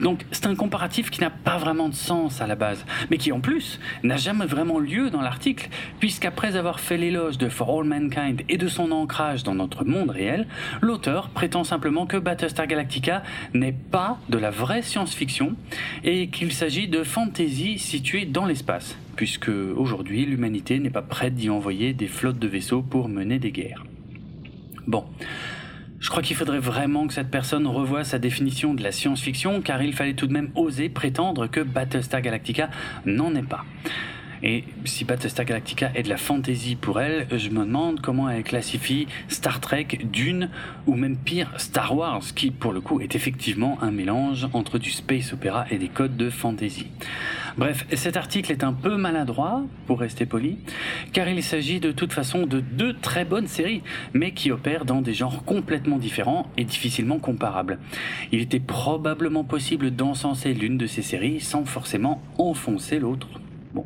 Donc 0.00 0.24
c'est 0.32 0.46
un 0.46 0.54
comparatif 0.54 1.10
qui 1.10 1.20
n'a 1.20 1.30
pas 1.30 1.58
vraiment 1.58 1.88
de 1.88 1.94
sens 1.94 2.40
à 2.40 2.46
la 2.46 2.54
base, 2.54 2.84
mais 3.10 3.18
qui 3.18 3.32
en 3.32 3.40
plus 3.40 3.78
n'a 4.02 4.16
jamais 4.16 4.46
vraiment 4.46 4.78
lieu 4.78 5.10
dans 5.10 5.20
l'article, 5.20 5.68
puisqu'après 6.00 6.56
avoir 6.56 6.80
fait 6.80 6.96
l'éloge 6.96 7.38
de 7.38 7.48
For 7.48 7.78
All 7.78 7.84
Mankind 7.84 8.42
et 8.48 8.56
de 8.56 8.68
son 8.68 8.90
ancrage 8.90 9.42
dans 9.42 9.54
notre 9.54 9.84
monde 9.84 10.10
réel, 10.10 10.48
l'auteur 10.80 11.28
prétend 11.28 11.64
simplement 11.64 12.06
que 12.06 12.16
Battlestar 12.16 12.66
Galactica 12.66 13.22
n'est 13.54 13.72
pas 13.72 14.18
de 14.28 14.38
la 14.38 14.50
vraie 14.50 14.82
science-fiction 14.82 15.54
et 16.02 16.28
qu'il 16.28 16.52
s'agit 16.52 16.88
de 16.88 17.02
fantasy 17.02 17.78
située 17.78 18.24
dans 18.24 18.46
l'espace, 18.46 18.96
puisque 19.16 19.50
aujourd'hui 19.76 20.24
l'humanité 20.24 20.78
n'est 20.78 20.90
pas 20.90 21.02
prête 21.02 21.34
d'y 21.34 21.50
envoyer 21.50 21.92
des 21.92 22.08
flottes 22.08 22.38
de 22.38 22.48
vaisseaux 22.48 22.82
pour 22.82 23.08
mener 23.08 23.38
des 23.38 23.52
guerres. 23.52 23.84
Bon. 24.86 25.04
Je 26.00 26.10
crois 26.10 26.22
qu'il 26.22 26.34
faudrait 26.34 26.58
vraiment 26.58 27.06
que 27.06 27.14
cette 27.14 27.30
personne 27.30 27.64
revoie 27.66 28.02
sa 28.02 28.18
définition 28.18 28.74
de 28.74 28.82
la 28.82 28.90
science-fiction, 28.90 29.62
car 29.62 29.80
il 29.82 29.92
fallait 29.92 30.14
tout 30.14 30.26
de 30.26 30.32
même 30.32 30.50
oser 30.56 30.88
prétendre 30.88 31.46
que 31.46 31.60
Battlestar 31.60 32.20
Galactica 32.20 32.70
n'en 33.06 33.34
est 33.36 33.46
pas. 33.46 33.64
Et 34.42 34.64
si 34.84 35.04
Battlestar 35.04 35.44
Galactica 35.44 35.92
est 35.94 36.02
de 36.02 36.08
la 36.08 36.16
fantasy 36.16 36.74
pour 36.74 37.00
elle, 37.00 37.26
je 37.30 37.48
me 37.50 37.64
demande 37.64 38.00
comment 38.00 38.28
elle 38.28 38.42
classifie 38.42 39.06
Star 39.28 39.60
Trek, 39.60 39.86
Dune 40.04 40.50
ou 40.86 40.94
même 40.94 41.16
pire 41.16 41.52
Star 41.58 41.96
Wars, 41.96 42.22
qui 42.34 42.50
pour 42.50 42.72
le 42.72 42.80
coup 42.80 43.00
est 43.00 43.14
effectivement 43.14 43.78
un 43.82 43.92
mélange 43.92 44.48
entre 44.52 44.78
du 44.78 44.90
space 44.90 45.32
opéra 45.32 45.66
et 45.70 45.78
des 45.78 45.88
codes 45.88 46.16
de 46.16 46.28
fantasy. 46.28 46.86
Bref, 47.56 47.86
cet 47.94 48.16
article 48.16 48.50
est 48.50 48.64
un 48.64 48.72
peu 48.72 48.96
maladroit, 48.96 49.62
pour 49.86 50.00
rester 50.00 50.24
poli, 50.24 50.58
car 51.12 51.28
il 51.28 51.42
s'agit 51.42 51.80
de 51.80 51.92
toute 51.92 52.12
façon 52.12 52.46
de 52.46 52.60
deux 52.60 52.94
très 52.94 53.24
bonnes 53.26 53.46
séries, 53.46 53.82
mais 54.14 54.32
qui 54.32 54.50
opèrent 54.50 54.86
dans 54.86 55.02
des 55.02 55.12
genres 55.12 55.44
complètement 55.44 55.98
différents 55.98 56.46
et 56.56 56.64
difficilement 56.64 57.18
comparables. 57.18 57.78
Il 58.32 58.40
était 58.40 58.58
probablement 58.58 59.44
possible 59.44 59.90
d'encenser 59.90 60.54
l'une 60.54 60.78
de 60.78 60.86
ces 60.86 61.02
séries 61.02 61.40
sans 61.40 61.66
forcément 61.66 62.22
enfoncer 62.38 62.98
l'autre. 62.98 63.41
Bon. 63.74 63.84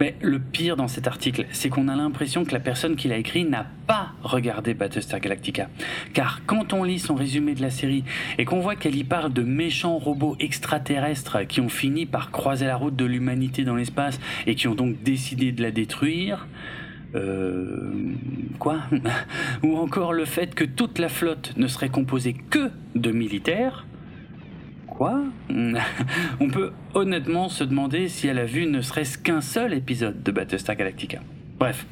Mais 0.00 0.14
le 0.20 0.38
pire 0.38 0.76
dans 0.76 0.86
cet 0.86 1.06
article, 1.08 1.46
c'est 1.50 1.68
qu'on 1.68 1.88
a 1.88 1.96
l'impression 1.96 2.44
que 2.44 2.52
la 2.52 2.60
personne 2.60 2.94
qui 2.94 3.08
l'a 3.08 3.16
écrit 3.16 3.44
n'a 3.44 3.66
pas 3.86 4.12
regardé 4.22 4.74
Battlestar 4.74 5.20
Galactica. 5.20 5.68
Car 6.14 6.42
quand 6.46 6.72
on 6.72 6.84
lit 6.84 7.00
son 7.00 7.14
résumé 7.14 7.54
de 7.54 7.62
la 7.62 7.70
série 7.70 8.04
et 8.38 8.44
qu'on 8.44 8.60
voit 8.60 8.76
qu'elle 8.76 8.94
y 8.94 9.04
parle 9.04 9.32
de 9.32 9.42
méchants 9.42 9.98
robots 9.98 10.36
extraterrestres 10.38 11.46
qui 11.48 11.60
ont 11.60 11.68
fini 11.68 12.06
par 12.06 12.30
croiser 12.30 12.66
la 12.66 12.76
route 12.76 12.94
de 12.94 13.04
l'humanité 13.04 13.64
dans 13.64 13.74
l'espace 13.74 14.20
et 14.46 14.54
qui 14.54 14.68
ont 14.68 14.74
donc 14.74 15.02
décidé 15.02 15.50
de 15.50 15.62
la 15.62 15.72
détruire, 15.72 16.46
euh, 17.16 17.90
quoi? 18.60 18.82
Ou 19.64 19.76
encore 19.76 20.12
le 20.12 20.26
fait 20.26 20.54
que 20.54 20.64
toute 20.64 20.98
la 20.98 21.08
flotte 21.08 21.54
ne 21.56 21.66
serait 21.66 21.88
composée 21.88 22.36
que 22.50 22.70
de 22.94 23.10
militaires 23.10 23.84
On 26.40 26.48
peut 26.48 26.72
honnêtement 26.94 27.48
se 27.48 27.64
demander 27.64 28.08
si 28.08 28.26
elle 28.26 28.38
a 28.38 28.44
vu 28.44 28.66
ne 28.66 28.80
serait-ce 28.80 29.16
qu'un 29.16 29.40
seul 29.40 29.72
épisode 29.72 30.22
de 30.22 30.32
Battlestar 30.32 30.76
Galactica. 30.76 31.20
Bref, 31.58 31.86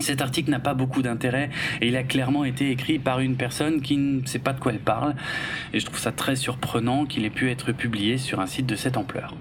cet 0.00 0.20
article 0.20 0.50
n'a 0.50 0.58
pas 0.58 0.74
beaucoup 0.74 1.02
d'intérêt 1.02 1.50
et 1.80 1.88
il 1.88 1.96
a 1.96 2.02
clairement 2.02 2.44
été 2.44 2.70
écrit 2.70 2.98
par 2.98 3.20
une 3.20 3.36
personne 3.36 3.80
qui 3.80 3.96
ne 3.96 4.26
sait 4.26 4.38
pas 4.38 4.52
de 4.52 4.60
quoi 4.60 4.72
elle 4.72 4.78
parle 4.78 5.14
et 5.72 5.80
je 5.80 5.86
trouve 5.86 5.98
ça 5.98 6.12
très 6.12 6.36
surprenant 6.36 7.06
qu'il 7.06 7.24
ait 7.24 7.30
pu 7.30 7.50
être 7.50 7.72
publié 7.72 8.18
sur 8.18 8.40
un 8.40 8.46
site 8.46 8.66
de 8.66 8.76
cette 8.76 8.96
ampleur. 8.96 9.34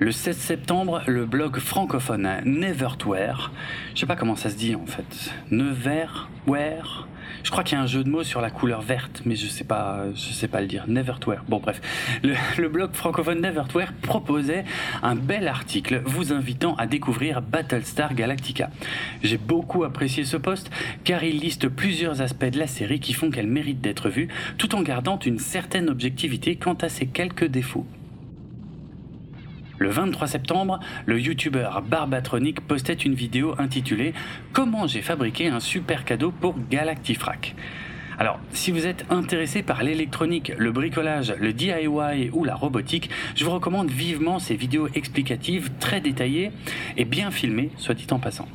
Le 0.00 0.10
16 0.10 0.36
septembre, 0.36 1.02
le 1.06 1.24
blog 1.24 1.58
francophone 1.58 2.28
Nevertware, 2.44 3.52
je 3.94 4.00
sais 4.00 4.06
pas 4.06 4.16
comment 4.16 4.36
ça 4.36 4.50
se 4.50 4.56
dit 4.56 4.74
en 4.74 4.86
fait, 4.86 5.32
Neverware, 5.50 7.06
Je 7.42 7.50
crois 7.50 7.64
qu'il 7.64 7.76
y 7.76 7.80
a 7.80 7.82
un 7.82 7.86
jeu 7.86 8.04
de 8.04 8.08
mots 8.08 8.24
sur 8.24 8.40
la 8.40 8.50
couleur 8.50 8.80
verte, 8.80 9.22
mais 9.24 9.36
je 9.36 9.46
sais 9.46 9.64
sais 9.64 10.48
pas 10.48 10.60
le 10.60 10.66
dire. 10.66 10.84
Nevertware. 10.88 11.44
Bon 11.48 11.58
bref, 11.58 11.80
le, 12.22 12.68
blog 12.68 12.92
francophone 12.92 13.40
Nevertware 13.40 13.92
proposait 14.02 14.64
un 15.02 15.14
bel 15.14 15.48
article 15.48 16.02
vous 16.04 16.32
invitant 16.32 16.74
à 16.76 16.86
découvrir 16.86 17.42
Battlestar 17.42 18.14
Galactica. 18.14 18.70
J'ai 19.22 19.38
beaucoup 19.38 19.84
apprécié 19.84 20.24
ce 20.24 20.36
post 20.36 20.70
car 21.04 21.24
il 21.24 21.38
liste 21.38 21.68
plusieurs 21.68 22.20
aspects 22.20 22.44
de 22.44 22.58
la 22.58 22.66
série 22.66 23.00
qui 23.00 23.12
font 23.12 23.30
qu'elle 23.30 23.46
mérite 23.46 23.80
d'être 23.80 24.08
vue, 24.08 24.28
tout 24.58 24.74
en 24.74 24.82
gardant 24.82 25.18
une 25.18 25.38
certaine 25.38 25.88
objectivité 25.88 26.56
quant 26.56 26.74
à 26.74 26.88
ses 26.88 27.06
quelques 27.06 27.46
défauts. 27.46 27.86
Le 29.78 29.90
23 29.90 30.28
septembre, 30.28 30.78
le 31.04 31.20
youtubeur 31.20 31.82
Barbatronic 31.82 32.60
postait 32.60 32.92
une 32.92 33.14
vidéo 33.14 33.54
intitulée 33.58 34.14
Comment 34.52 34.86
j'ai 34.86 35.02
fabriqué 35.02 35.48
un 35.48 35.58
super 35.58 36.04
cadeau 36.04 36.30
pour 36.30 36.54
Galactifrac. 36.70 37.56
Alors, 38.16 38.38
si 38.52 38.70
vous 38.70 38.86
êtes 38.86 39.04
intéressé 39.10 39.64
par 39.64 39.82
l'électronique, 39.82 40.52
le 40.56 40.70
bricolage, 40.70 41.34
le 41.40 41.52
DIY 41.52 42.30
ou 42.32 42.44
la 42.44 42.54
robotique, 42.54 43.10
je 43.34 43.44
vous 43.44 43.50
recommande 43.50 43.90
vivement 43.90 44.38
ces 44.38 44.54
vidéos 44.54 44.88
explicatives 44.94 45.70
très 45.80 46.00
détaillées 46.00 46.52
et 46.96 47.04
bien 47.04 47.32
filmées, 47.32 47.70
soit 47.76 47.94
dit 47.94 48.06
en 48.12 48.20
passant. 48.20 48.46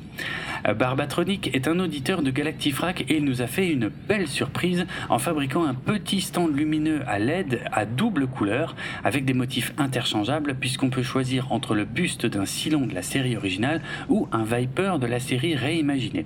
Euh, 0.67 0.73
Barbatronic 0.73 1.49
est 1.53 1.67
un 1.67 1.79
auditeur 1.79 2.21
de 2.21 2.31
Galactifrac 2.31 3.05
et 3.09 3.17
il 3.17 3.25
nous 3.25 3.41
a 3.41 3.47
fait 3.47 3.67
une 3.67 3.89
belle 3.89 4.27
surprise 4.27 4.85
en 5.09 5.19
fabriquant 5.19 5.65
un 5.65 5.73
petit 5.73 6.21
stand 6.21 6.55
lumineux 6.55 7.01
à 7.07 7.19
LED 7.19 7.61
à 7.71 7.85
double 7.85 8.27
couleur 8.27 8.75
avec 9.03 9.25
des 9.25 9.33
motifs 9.33 9.73
interchangeables 9.77 10.55
puisqu'on 10.55 10.89
peut 10.89 11.03
choisir 11.03 11.51
entre 11.51 11.75
le 11.75 11.85
buste 11.85 12.25
d'un 12.25 12.45
Cylon 12.45 12.87
de 12.87 12.93
la 12.93 13.01
série 13.01 13.37
originale 13.37 13.81
ou 14.09 14.27
un 14.31 14.43
Viper 14.43 14.99
de 14.99 15.07
la 15.07 15.19
série 15.19 15.55
réimaginée. 15.55 16.25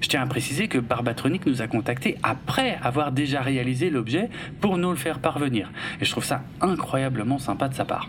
Je 0.00 0.08
tiens 0.08 0.22
à 0.22 0.26
préciser 0.26 0.68
que 0.68 0.78
Barbatronic 0.78 1.46
nous 1.46 1.62
a 1.62 1.66
contacté 1.66 2.16
après 2.22 2.78
avoir 2.82 3.12
déjà 3.12 3.40
réalisé 3.40 3.90
l'objet 3.90 4.28
pour 4.60 4.76
nous 4.76 4.90
le 4.90 4.96
faire 4.96 5.18
parvenir. 5.18 5.70
Et 6.00 6.04
je 6.04 6.10
trouve 6.10 6.24
ça 6.24 6.42
incroyablement 6.60 7.38
sympa 7.38 7.68
de 7.68 7.74
sa 7.74 7.84
part. 7.84 8.08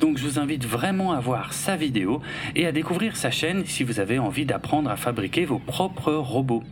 Donc 0.00 0.18
je 0.18 0.24
vous 0.24 0.38
invite 0.38 0.64
vraiment 0.64 1.12
à 1.12 1.20
voir 1.20 1.52
sa 1.52 1.76
vidéo 1.76 2.22
et 2.54 2.66
à 2.66 2.72
découvrir 2.72 3.16
sa 3.16 3.30
chaîne 3.30 3.64
si 3.66 3.84
vous 3.84 4.00
avez 4.00 4.18
envie 4.18 4.46
d'apprendre 4.46 4.90
à 4.90 4.96
fabriquer 5.04 5.44
vos 5.44 5.58
propres 5.58 6.14
robots. 6.14 6.62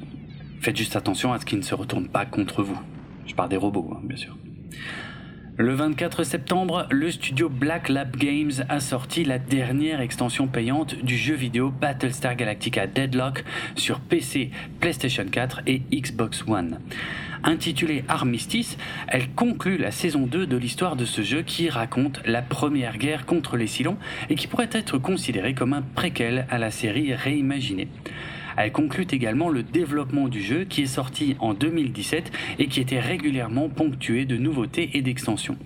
Faites 0.62 0.78
juste 0.78 0.96
attention 0.96 1.34
à 1.34 1.38
ce 1.38 1.44
qu'ils 1.44 1.58
ne 1.58 1.62
se 1.62 1.74
retournent 1.74 2.08
pas 2.08 2.24
contre 2.24 2.62
vous. 2.62 2.80
Je 3.26 3.34
parle 3.34 3.50
des 3.50 3.58
robots, 3.58 3.92
hein, 3.94 4.00
bien 4.04 4.16
sûr. 4.16 4.34
Le 5.58 5.74
24 5.74 6.24
septembre, 6.24 6.86
le 6.90 7.10
studio 7.10 7.50
Black 7.50 7.90
Lab 7.90 8.16
Games 8.16 8.52
a 8.70 8.80
sorti 8.80 9.22
la 9.22 9.38
dernière 9.38 10.00
extension 10.00 10.46
payante 10.46 10.94
du 11.04 11.18
jeu 11.18 11.34
vidéo 11.34 11.70
Battlestar 11.70 12.36
Galactica 12.36 12.86
Deadlock 12.86 13.44
sur 13.76 14.00
PC, 14.00 14.50
PlayStation 14.80 15.26
4 15.30 15.60
et 15.66 15.82
Xbox 15.92 16.42
One. 16.48 16.80
Intitulée 17.44 18.02
Armistice, 18.08 18.78
elle 19.08 19.28
conclut 19.32 19.76
la 19.76 19.90
saison 19.90 20.26
2 20.26 20.46
de 20.46 20.56
l'histoire 20.56 20.96
de 20.96 21.04
ce 21.04 21.20
jeu 21.20 21.42
qui 21.42 21.68
raconte 21.68 22.22
la 22.24 22.40
première 22.40 22.96
guerre 22.96 23.26
contre 23.26 23.58
les 23.58 23.66
Cylons 23.66 23.98
et 24.30 24.36
qui 24.36 24.46
pourrait 24.46 24.70
être 24.72 24.96
considérée 24.96 25.52
comme 25.52 25.74
un 25.74 25.82
préquel 25.82 26.46
à 26.48 26.56
la 26.56 26.70
série 26.70 27.12
réimaginée. 27.12 27.88
Elle 28.56 28.72
conclut 28.72 29.06
également 29.10 29.48
le 29.48 29.62
développement 29.62 30.28
du 30.28 30.42
jeu 30.42 30.64
qui 30.64 30.82
est 30.82 30.86
sorti 30.86 31.36
en 31.40 31.54
2017 31.54 32.32
et 32.58 32.66
qui 32.66 32.80
était 32.80 33.00
régulièrement 33.00 33.68
ponctué 33.68 34.24
de 34.24 34.36
nouveautés 34.36 34.90
et 34.94 35.02
d'extensions. 35.02 35.58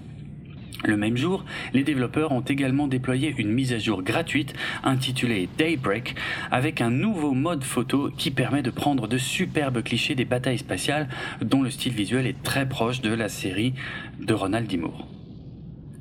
Le 0.85 0.97
même 0.97 1.17
jour, 1.17 1.45
les 1.73 1.83
développeurs 1.83 2.33
ont 2.33 2.43
également 2.43 2.87
déployé 2.87 3.35
une 3.39 3.51
mise 3.51 3.73
à 3.73 3.79
jour 3.79 4.03
gratuite 4.03 4.55
intitulée 4.85 5.49
Daybreak 5.59 6.15
avec 6.51 6.81
un 6.81 6.91
nouveau 6.91 7.33
mode 7.33 7.65
photo 7.65 8.11
qui 8.17 8.31
permet 8.31 8.63
de 8.63 8.71
prendre 8.71 9.09
de 9.09 9.19
superbes 9.19 9.83
clichés 9.83 10.15
des 10.15 10.25
batailles 10.25 10.59
spatiales 10.59 11.09
dont 11.41 11.63
le 11.63 11.71
style 11.71 11.93
visuel 11.93 12.27
est 12.27 12.43
très 12.43 12.69
proche 12.69 13.01
de 13.01 13.13
la 13.13 13.29
série 13.29 13.75
de 14.21 14.35
Ronald 14.35 14.69
D. 14.69 14.77
Moore. 14.77 15.16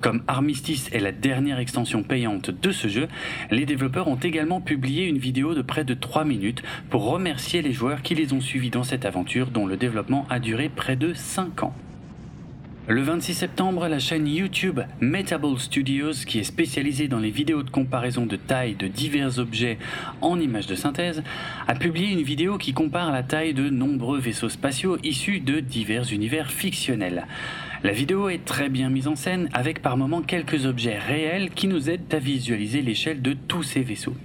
Comme 0.05 0.21
Armistice 0.27 0.87
est 0.93 0.99
la 0.99 1.11
dernière 1.11 1.57
extension 1.57 2.03
payante 2.03 2.51
de 2.51 2.71
ce 2.71 2.87
jeu, 2.87 3.07
les 3.49 3.65
développeurs 3.65 4.07
ont 4.07 4.17
également 4.17 4.61
publié 4.61 5.07
une 5.07 5.17
vidéo 5.17 5.55
de 5.55 5.63
près 5.63 5.83
de 5.83 5.95
3 5.95 6.25
minutes 6.25 6.61
pour 6.91 7.09
remercier 7.09 7.63
les 7.63 7.73
joueurs 7.73 8.03
qui 8.03 8.13
les 8.13 8.31
ont 8.31 8.39
suivis 8.39 8.69
dans 8.69 8.83
cette 8.83 9.03
aventure 9.03 9.47
dont 9.47 9.65
le 9.65 9.77
développement 9.77 10.27
a 10.29 10.37
duré 10.39 10.69
près 10.69 10.95
de 10.95 11.15
5 11.15 11.63
ans. 11.63 11.73
Le 12.87 13.01
26 13.01 13.33
septembre, 13.33 13.87
la 13.87 13.97
chaîne 13.97 14.27
YouTube 14.27 14.79
Metable 15.01 15.57
Studios, 15.57 16.23
qui 16.27 16.37
est 16.37 16.43
spécialisée 16.43 17.07
dans 17.07 17.17
les 17.17 17.31
vidéos 17.31 17.63
de 17.63 17.71
comparaison 17.71 18.27
de 18.27 18.35
taille 18.35 18.75
de 18.75 18.87
divers 18.87 19.39
objets 19.39 19.79
en 20.21 20.39
images 20.39 20.67
de 20.67 20.75
synthèse, 20.75 21.23
a 21.67 21.73
publié 21.73 22.11
une 22.11 22.21
vidéo 22.21 22.59
qui 22.59 22.73
compare 22.73 23.11
la 23.11 23.23
taille 23.23 23.55
de 23.55 23.71
nombreux 23.71 24.19
vaisseaux 24.19 24.49
spatiaux 24.49 24.99
issus 25.03 25.39
de 25.39 25.61
divers 25.61 26.13
univers 26.13 26.51
fictionnels. 26.51 27.25
La 27.85 27.91
vidéo 27.91 28.29
est 28.29 28.43
très 28.43 28.67
bien 28.67 28.89
mise 28.89 29.07
en 29.07 29.15
scène 29.15 29.47
avec 29.53 29.79
par 29.79 29.95
moments 29.95 30.23
quelques 30.23 30.65
objets 30.65 30.97
réels 30.97 31.51
qui 31.51 31.67
nous 31.67 31.87
aident 31.87 32.11
à 32.11 32.17
visualiser 32.17 32.81
l'échelle 32.81 33.21
de 33.21 33.33
tous 33.33 33.61
ces 33.61 33.83
vaisseaux. 33.83 34.15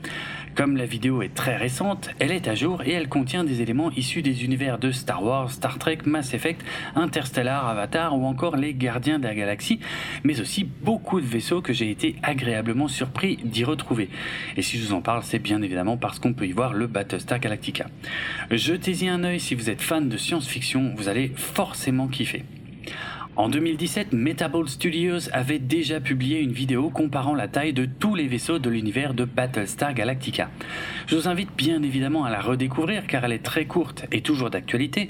Comme 0.55 0.79
la 0.79 0.87
vidéo 0.87 1.20
est 1.20 1.35
très 1.35 1.59
récente, 1.59 2.09
elle 2.20 2.33
est 2.33 2.49
à 2.49 2.55
jour 2.55 2.81
et 2.81 2.92
elle 2.92 3.11
contient 3.11 3.44
des 3.44 3.61
éléments 3.61 3.90
issus 3.90 4.23
des 4.23 4.44
univers 4.46 4.79
de 4.79 4.90
Star 4.92 5.23
Wars, 5.23 5.51
Star 5.51 5.79
Trek, 5.79 5.99
Mass 6.07 6.33
Effect, 6.33 6.64
Interstellar, 6.94 7.68
Avatar 7.68 8.18
ou 8.18 8.25
encore 8.25 8.57
les 8.57 8.73
Gardiens 8.73 9.18
de 9.18 9.25
la 9.25 9.35
Galaxie, 9.35 9.79
mais 10.25 10.40
aussi 10.40 10.64
beaucoup 10.64 11.20
de 11.20 11.27
vaisseaux 11.27 11.61
que 11.61 11.75
j'ai 11.75 11.90
été 11.90 12.16
agréablement 12.23 12.88
surpris 12.88 13.40
d'y 13.44 13.64
retrouver. 13.64 14.09
Et 14.57 14.62
si 14.62 14.79
je 14.79 14.87
vous 14.87 14.94
en 14.94 15.03
parle, 15.03 15.23
c'est 15.23 15.38
bien 15.38 15.61
évidemment 15.61 15.99
parce 15.99 16.18
qu'on 16.18 16.33
peut 16.33 16.46
y 16.46 16.53
voir 16.53 16.73
le 16.73 16.87
Battlestar 16.87 17.38
Galactica. 17.38 17.88
Jetez-y 18.51 19.07
un 19.07 19.23
œil 19.23 19.38
si 19.38 19.55
vous 19.55 19.68
êtes 19.68 19.83
fan 19.83 20.09
de 20.09 20.16
science-fiction, 20.16 20.94
vous 20.96 21.11
allez 21.11 21.31
forcément 21.37 22.09
kiffer. 22.09 22.42
En 23.40 23.48
2017, 23.48 24.12
Metable 24.12 24.68
Studios 24.68 25.31
avait 25.33 25.59
déjà 25.59 25.98
publié 25.98 26.40
une 26.40 26.53
vidéo 26.53 26.90
comparant 26.90 27.35
la 27.35 27.48
taille 27.48 27.72
de 27.72 27.87
tous 27.87 28.14
les 28.14 28.26
vaisseaux 28.26 28.59
de 28.59 28.68
l'univers 28.68 29.14
de 29.14 29.24
Battlestar 29.24 29.94
Galactica. 29.94 30.50
Je 31.07 31.16
vous 31.16 31.26
invite 31.26 31.48
bien 31.57 31.83
évidemment 31.83 32.26
à 32.26 32.31
la 32.31 32.42
redécouvrir 32.42 33.07
car 33.07 33.24
elle 33.24 33.33
est 33.33 33.42
très 33.42 33.64
courte 33.64 34.05
et 34.12 34.20
toujours 34.20 34.50
d'actualité, 34.50 35.09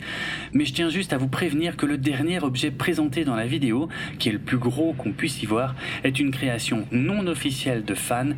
mais 0.53 0.65
je 0.65 0.73
tiens 0.73 0.91
juste 0.91 1.13
à 1.13 1.19
vous 1.19 1.27
prévenir 1.27 1.77
que 1.77 1.87
le 1.87 1.99
dernier 1.99 2.41
objet 2.41 2.71
présenté 2.71 3.25
dans 3.25 3.35
la 3.35 3.49
vidéo, 3.49 3.89
qui 4.21 4.29
est 4.29 4.33
le 4.33 4.39
plus 4.39 4.59
gros 4.59 4.93
qu'on 4.93 5.11
puisse 5.11 5.43
y 5.43 5.47
voir, 5.47 5.75
est 6.05 6.21
une 6.21 6.31
création 6.31 6.87
non 6.93 7.27
officielle 7.27 7.85
de 7.85 7.97
fans 7.97 8.31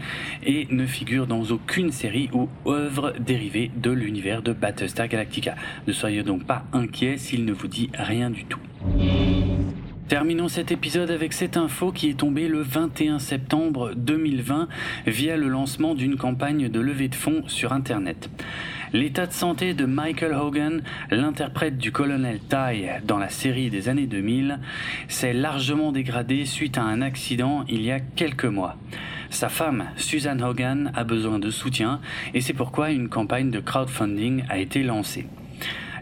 et 0.42 0.68
ne 0.70 0.86
figure 0.86 1.26
dans 1.26 1.42
aucune 1.50 1.92
série 1.92 2.30
ou 2.32 2.48
œuvre 2.66 3.12
dérivée 3.20 3.70
de 3.76 3.90
l'univers 3.90 4.40
de 4.40 4.54
Battlestar 4.54 5.08
Galactica. 5.08 5.54
Ne 5.86 5.92
soyez 5.92 6.22
donc 6.22 6.44
pas 6.46 6.64
inquiets 6.72 7.18
s'il 7.18 7.44
ne 7.44 7.52
vous 7.52 7.68
dit 7.68 7.90
rien 7.92 8.30
du 8.30 8.46
tout. 8.46 8.60
Terminons 10.12 10.48
cet 10.48 10.70
épisode 10.70 11.10
avec 11.10 11.32
cette 11.32 11.56
info 11.56 11.90
qui 11.90 12.10
est 12.10 12.18
tombée 12.18 12.46
le 12.46 12.60
21 12.60 13.18
septembre 13.18 13.94
2020 13.96 14.68
via 15.06 15.38
le 15.38 15.48
lancement 15.48 15.94
d'une 15.94 16.18
campagne 16.18 16.68
de 16.68 16.80
levée 16.80 17.08
de 17.08 17.14
fonds 17.14 17.44
sur 17.46 17.72
Internet. 17.72 18.28
L'état 18.92 19.26
de 19.26 19.32
santé 19.32 19.72
de 19.72 19.86
Michael 19.86 20.34
Hogan, 20.34 20.82
l'interprète 21.10 21.78
du 21.78 21.92
colonel 21.92 22.40
Ty 22.40 22.88
dans 23.06 23.16
la 23.16 23.30
série 23.30 23.70
des 23.70 23.88
années 23.88 24.06
2000, 24.06 24.58
s'est 25.08 25.32
largement 25.32 25.92
dégradé 25.92 26.44
suite 26.44 26.76
à 26.76 26.82
un 26.82 27.00
accident 27.00 27.64
il 27.70 27.80
y 27.80 27.90
a 27.90 27.98
quelques 27.98 28.44
mois. 28.44 28.76
Sa 29.30 29.48
femme, 29.48 29.86
Susan 29.96 30.38
Hogan, 30.40 30.92
a 30.94 31.04
besoin 31.04 31.38
de 31.38 31.50
soutien 31.50 32.02
et 32.34 32.42
c'est 32.42 32.52
pourquoi 32.52 32.90
une 32.90 33.08
campagne 33.08 33.50
de 33.50 33.60
crowdfunding 33.60 34.44
a 34.50 34.58
été 34.58 34.82
lancée. 34.82 35.26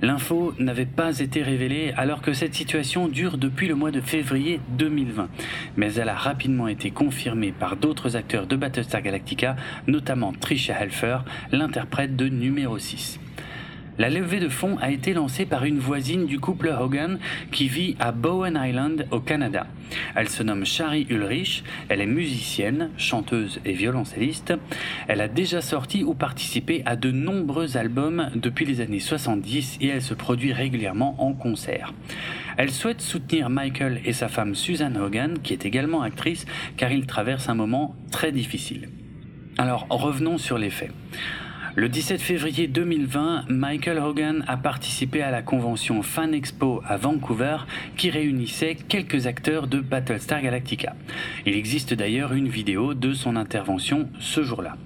L'info 0.03 0.55
n'avait 0.59 0.87
pas 0.87 1.19
été 1.19 1.43
révélée 1.43 1.93
alors 1.97 2.23
que 2.23 2.33
cette 2.33 2.55
situation 2.55 3.09
dure 3.09 3.37
depuis 3.37 3.69
le 3.69 3.75
mois 3.75 3.91
de 3.91 4.01
février 4.01 4.61
2020, 4.79 5.29
mais 5.77 5.95
elle 5.95 6.09
a 6.09 6.15
rapidement 6.15 6.69
été 6.69 6.91
confirmée 6.91 7.53
par 7.53 7.77
d'autres 7.77 8.17
acteurs 8.17 8.47
de 8.47 8.57
Battlestar 8.57 9.03
Galactica, 9.03 9.57
notamment 9.87 10.33
Trisha 10.33 10.81
Helfer, 10.81 11.19
l'interprète 11.53 12.17
de 12.17 12.29
numéro 12.29 12.79
6. 12.79 13.21
La 14.01 14.09
levée 14.09 14.41
de 14.41 14.49
fonds 14.49 14.79
a 14.81 14.91
été 14.91 15.13
lancée 15.13 15.45
par 15.45 15.67
une 15.67 15.79
voisine 15.79 16.25
du 16.25 16.41
couple 16.41 16.69
Hogan 16.69 17.19
qui 17.53 17.69
vit 17.69 17.97
à 18.01 18.13
Bowen 18.13 18.59
Island 18.59 19.07
au 19.11 19.21
Canada. 19.21 19.67
Elle 20.15 20.31
se 20.31 20.43
nomme 20.43 20.65
Shari 20.65 21.07
Ulrich, 21.11 21.65
elle 21.91 22.01
est 22.01 22.07
musicienne, 22.07 22.89
chanteuse 22.97 23.61
et 23.67 23.75
violoncelliste. 23.75 24.55
Elle 25.07 25.21
a 25.21 25.29
déjà 25.29 25.61
sorti 25.61 26.03
ou 26.03 26.15
participé 26.15 26.83
à 26.87 26.97
de 26.97 27.11
nombreux 27.11 27.77
albums 27.77 28.31
depuis 28.37 28.65
les 28.65 28.81
années 28.81 29.01
70 29.01 29.77
et 29.83 29.89
elle 29.89 30.01
se 30.01 30.15
produit 30.15 30.55
régulièrement 30.55 31.23
en 31.23 31.35
concert. 31.35 31.93
Elle 32.57 32.71
souhaite 32.71 33.03
soutenir 33.03 33.51
Michael 33.51 34.01
et 34.07 34.15
sa 34.15 34.29
femme 34.29 34.55
Susan 34.55 34.97
Hogan, 34.97 35.41
qui 35.43 35.53
est 35.53 35.67
également 35.67 36.01
actrice, 36.01 36.47
car 36.79 36.91
ils 36.91 37.05
traversent 37.05 37.51
un 37.51 37.55
moment 37.55 37.95
très 38.11 38.33
difficile. 38.33 38.89
Alors 39.59 39.87
revenons 39.91 40.39
sur 40.39 40.57
les 40.57 40.71
faits. 40.71 40.91
Le 41.77 41.89
17 41.89 42.21
février 42.21 42.67
2020, 42.67 43.45
Michael 43.49 43.99
Hogan 43.99 44.45
a 44.49 44.57
participé 44.57 45.23
à 45.23 45.31
la 45.31 45.41
convention 45.41 46.03
Fan 46.03 46.35
Expo 46.35 46.83
à 46.85 46.97
Vancouver 46.97 47.59
qui 47.97 48.11
réunissait 48.11 48.75
quelques 48.75 49.29
acteurs 49.29 49.69
de 49.69 49.79
Battlestar 49.79 50.43
Galactica. 50.43 50.97
Il 51.47 51.55
existe 51.55 51.95
d'ailleurs 51.95 52.33
une 52.33 52.49
vidéo 52.49 52.95
de 52.95 53.13
son 53.13 53.37
intervention 53.37 54.09
ce 54.19 54.43
jour-là. 54.43 54.77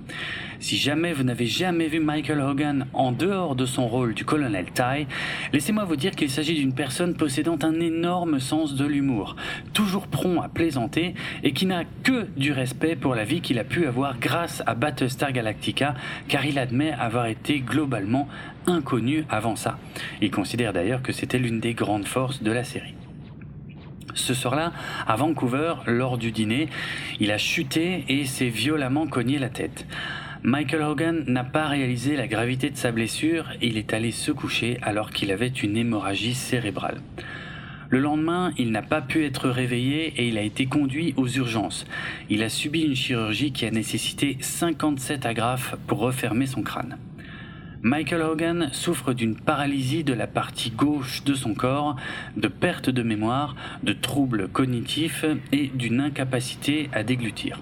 Si 0.64 0.79
jamais 0.79 1.12
vous 1.12 1.24
n'avez 1.24 1.44
jamais 1.44 1.88
vu 1.88 2.00
Michael 2.00 2.40
Hogan 2.40 2.87
en 2.94 3.12
dehors 3.12 3.55
de 3.55 3.66
son 3.66 3.87
rôle 3.87 4.14
du 4.14 4.24
colonel 4.24 4.64
Ty, 4.72 5.07
laissez-moi 5.53 5.85
vous 5.85 5.96
dire 5.96 6.12
qu'il 6.12 6.31
s'agit 6.31 6.55
d'une 6.55 6.72
personne 6.72 7.14
possédant 7.18 7.59
un 7.61 7.81
énorme 7.81 8.40
sens 8.40 8.74
de 8.74 8.87
l'humour, 8.87 9.37
toujours 9.74 10.07
prompt 10.07 10.40
à 10.40 10.48
plaisanter 10.48 11.16
et 11.42 11.53
qui 11.53 11.66
n'a 11.66 11.85
que 12.03 12.27
du 12.38 12.50
respect 12.50 12.96
pour 12.96 13.14
la 13.14 13.24
vie 13.24 13.42
qu'il 13.42 13.59
a 13.59 13.64
pu 13.64 13.87
avoir 13.87 14.18
grâce 14.18 14.62
à 14.64 14.74
Battlestar 14.74 15.33
Galactica, 15.33 15.96
car 16.29 16.46
il 16.46 16.59
admet 16.59 16.92
avoir 16.92 17.27
été 17.27 17.61
globalement 17.61 18.27
inconnu 18.66 19.27
avant 19.29 19.57
ça. 19.57 19.79
Il 20.22 20.31
considère 20.31 20.72
d'ailleurs 20.72 21.03
que 21.03 21.12
c'était 21.12 21.38
l'une 21.38 21.61
des 21.61 21.74
grandes 21.74 22.07
forces 22.07 22.42
de 22.42 22.50
la 22.50 22.64
série. 22.64 22.94
Ce 24.14 24.33
soir-là, 24.33 24.72
à 25.07 25.14
Vancouver, 25.16 25.74
lors 25.87 26.16
du 26.16 26.33
dîner, 26.33 26.70
il 27.20 27.33
a 27.33 27.37
chuté 27.37 28.07
et 28.09 28.24
s'est 28.24 28.48
violemment 28.48 29.07
cogné 29.07 29.38
la 29.38 29.50
tête. 29.50 29.87
Michael 30.46 30.83
Hogan 30.83 31.24
n'a 31.26 31.42
pas 31.42 31.68
réalisé 31.68 32.16
la 32.16 32.26
gravité 32.26 32.68
de 32.68 32.76
sa 32.76 32.92
blessure 32.92 33.52
et 33.62 33.68
il 33.68 33.78
est 33.78 33.94
allé 33.94 34.11
se 34.11 34.30
coucher 34.30 34.76
alors 34.83 35.11
qu'il 35.11 35.33
avait 35.33 35.48
une 35.48 35.74
hémorragie 35.74 36.35
cérébrale. 36.35 37.00
Le 37.88 37.98
lendemain, 37.98 38.52
il 38.59 38.70
n'a 38.70 38.83
pas 38.83 39.00
pu 39.00 39.24
être 39.24 39.48
réveillé 39.48 40.12
et 40.18 40.28
il 40.28 40.37
a 40.37 40.42
été 40.42 40.66
conduit 40.66 41.14
aux 41.16 41.28
urgences. 41.28 41.87
Il 42.28 42.42
a 42.42 42.50
subi 42.50 42.83
une 42.83 42.94
chirurgie 42.94 43.52
qui 43.52 43.64
a 43.64 43.70
nécessité 43.70 44.37
57 44.38 45.24
agrafes 45.24 45.76
pour 45.87 46.00
refermer 46.00 46.46
son 46.46 46.61
crâne. 46.61 46.98
Michael 47.80 48.20
Hogan 48.20 48.68
souffre 48.72 49.14
d'une 49.14 49.37
paralysie 49.37 50.04
de 50.04 50.12
la 50.12 50.26
partie 50.26 50.72
gauche 50.72 51.24
de 51.24 51.33
son 51.33 51.54
corps, 51.54 51.96
de 52.37 52.48
perte 52.48 52.90
de 52.90 53.02
mémoire, 53.02 53.57
de 53.83 53.94
troubles 53.94 54.48
cognitifs 54.48 55.24
et 55.52 55.68
d'une 55.68 56.00
incapacité 56.00 56.90
à 56.92 57.02
déglutir. 57.02 57.61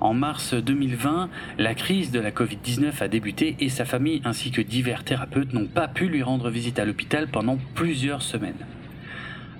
En 0.00 0.14
mars 0.14 0.54
2020, 0.54 1.28
la 1.58 1.74
crise 1.74 2.10
de 2.10 2.20
la 2.20 2.30
Covid-19 2.30 3.02
a 3.02 3.08
débuté 3.08 3.56
et 3.60 3.68
sa 3.68 3.84
famille 3.84 4.22
ainsi 4.24 4.50
que 4.50 4.62
divers 4.62 5.04
thérapeutes 5.04 5.52
n'ont 5.52 5.66
pas 5.66 5.88
pu 5.88 6.06
lui 6.06 6.22
rendre 6.22 6.48
visite 6.48 6.78
à 6.78 6.86
l'hôpital 6.86 7.28
pendant 7.28 7.58
plusieurs 7.74 8.22
semaines. 8.22 8.66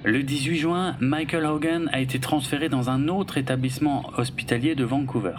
Le 0.03 0.23
18 0.23 0.57
juin, 0.57 0.97
Michael 0.99 1.45
Hogan 1.45 1.91
a 1.93 2.01
été 2.01 2.19
transféré 2.21 2.71
dans 2.71 2.89
un 2.89 3.09
autre 3.09 3.37
établissement 3.37 4.11
hospitalier 4.17 4.75
de 4.75 4.85
Vancouver. 4.85 5.37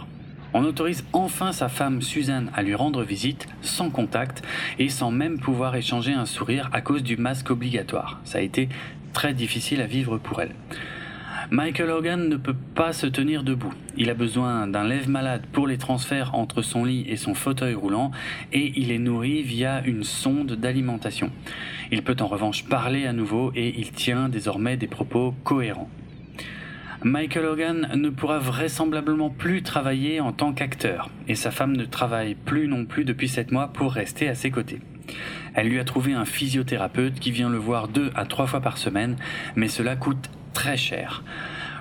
On 0.53 0.63
autorise 0.65 1.03
enfin 1.13 1.51
sa 1.51 1.67
femme 1.67 2.03
Suzanne 2.03 2.51
à 2.53 2.61
lui 2.61 2.75
rendre 2.75 3.01
visite 3.01 3.47
sans 3.63 3.89
contact 3.89 4.43
et 4.77 4.89
sans 4.89 5.09
même 5.09 5.39
pouvoir 5.39 5.75
échanger 5.75 6.13
un 6.13 6.27
sourire 6.27 6.69
à 6.73 6.81
cause 6.81 7.01
du 7.01 7.17
masque 7.17 7.49
obligatoire. 7.49 8.19
Ça 8.23 8.37
a 8.37 8.41
été 8.41 8.69
très 9.13 9.33
difficile 9.33 9.81
à 9.81 9.87
vivre 9.87 10.19
pour 10.19 10.41
elle. 10.41 10.53
Michael 11.53 11.89
Hogan 11.89 12.29
ne 12.29 12.37
peut 12.37 12.55
pas 12.75 12.93
se 12.93 13.05
tenir 13.05 13.43
debout. 13.43 13.73
Il 13.97 14.09
a 14.09 14.13
besoin 14.13 14.67
d'un 14.67 14.85
lève-malade 14.85 15.43
pour 15.51 15.67
les 15.67 15.77
transferts 15.77 16.33
entre 16.33 16.61
son 16.61 16.85
lit 16.85 17.03
et 17.09 17.17
son 17.17 17.33
fauteuil 17.33 17.73
roulant 17.73 18.11
et 18.53 18.71
il 18.77 18.89
est 18.89 18.97
nourri 18.97 19.41
via 19.41 19.83
une 19.83 20.05
sonde 20.05 20.53
d'alimentation. 20.53 21.29
Il 21.91 22.03
peut 22.03 22.15
en 22.21 22.27
revanche 22.27 22.63
parler 22.63 23.05
à 23.05 23.11
nouveau 23.11 23.51
et 23.53 23.77
il 23.77 23.91
tient 23.91 24.29
désormais 24.29 24.77
des 24.77 24.87
propos 24.87 25.35
cohérents. 25.43 25.89
Michael 27.03 27.45
Hogan 27.45 27.89
ne 27.95 28.09
pourra 28.09 28.39
vraisemblablement 28.39 29.29
plus 29.29 29.61
travailler 29.61 30.21
en 30.21 30.31
tant 30.31 30.53
qu'acteur, 30.53 31.09
et 31.27 31.35
sa 31.35 31.51
femme 31.51 31.75
ne 31.75 31.83
travaille 31.83 32.35
plus 32.35 32.69
non 32.69 32.85
plus 32.85 33.03
depuis 33.03 33.27
7 33.27 33.51
mois 33.51 33.73
pour 33.73 33.91
rester 33.91 34.29
à 34.29 34.35
ses 34.35 34.51
côtés. 34.51 34.79
Elle 35.53 35.67
lui 35.67 35.79
a 35.79 35.83
trouvé 35.83 36.13
un 36.13 36.25
physiothérapeute 36.25 37.19
qui 37.19 37.31
vient 37.31 37.49
le 37.49 37.57
voir 37.57 37.89
deux 37.89 38.09
à 38.15 38.25
trois 38.25 38.47
fois 38.47 38.61
par 38.61 38.77
semaine, 38.77 39.17
mais 39.57 39.67
cela 39.67 39.97
coûte 39.97 40.29
très 40.53 40.77
cher. 40.77 41.23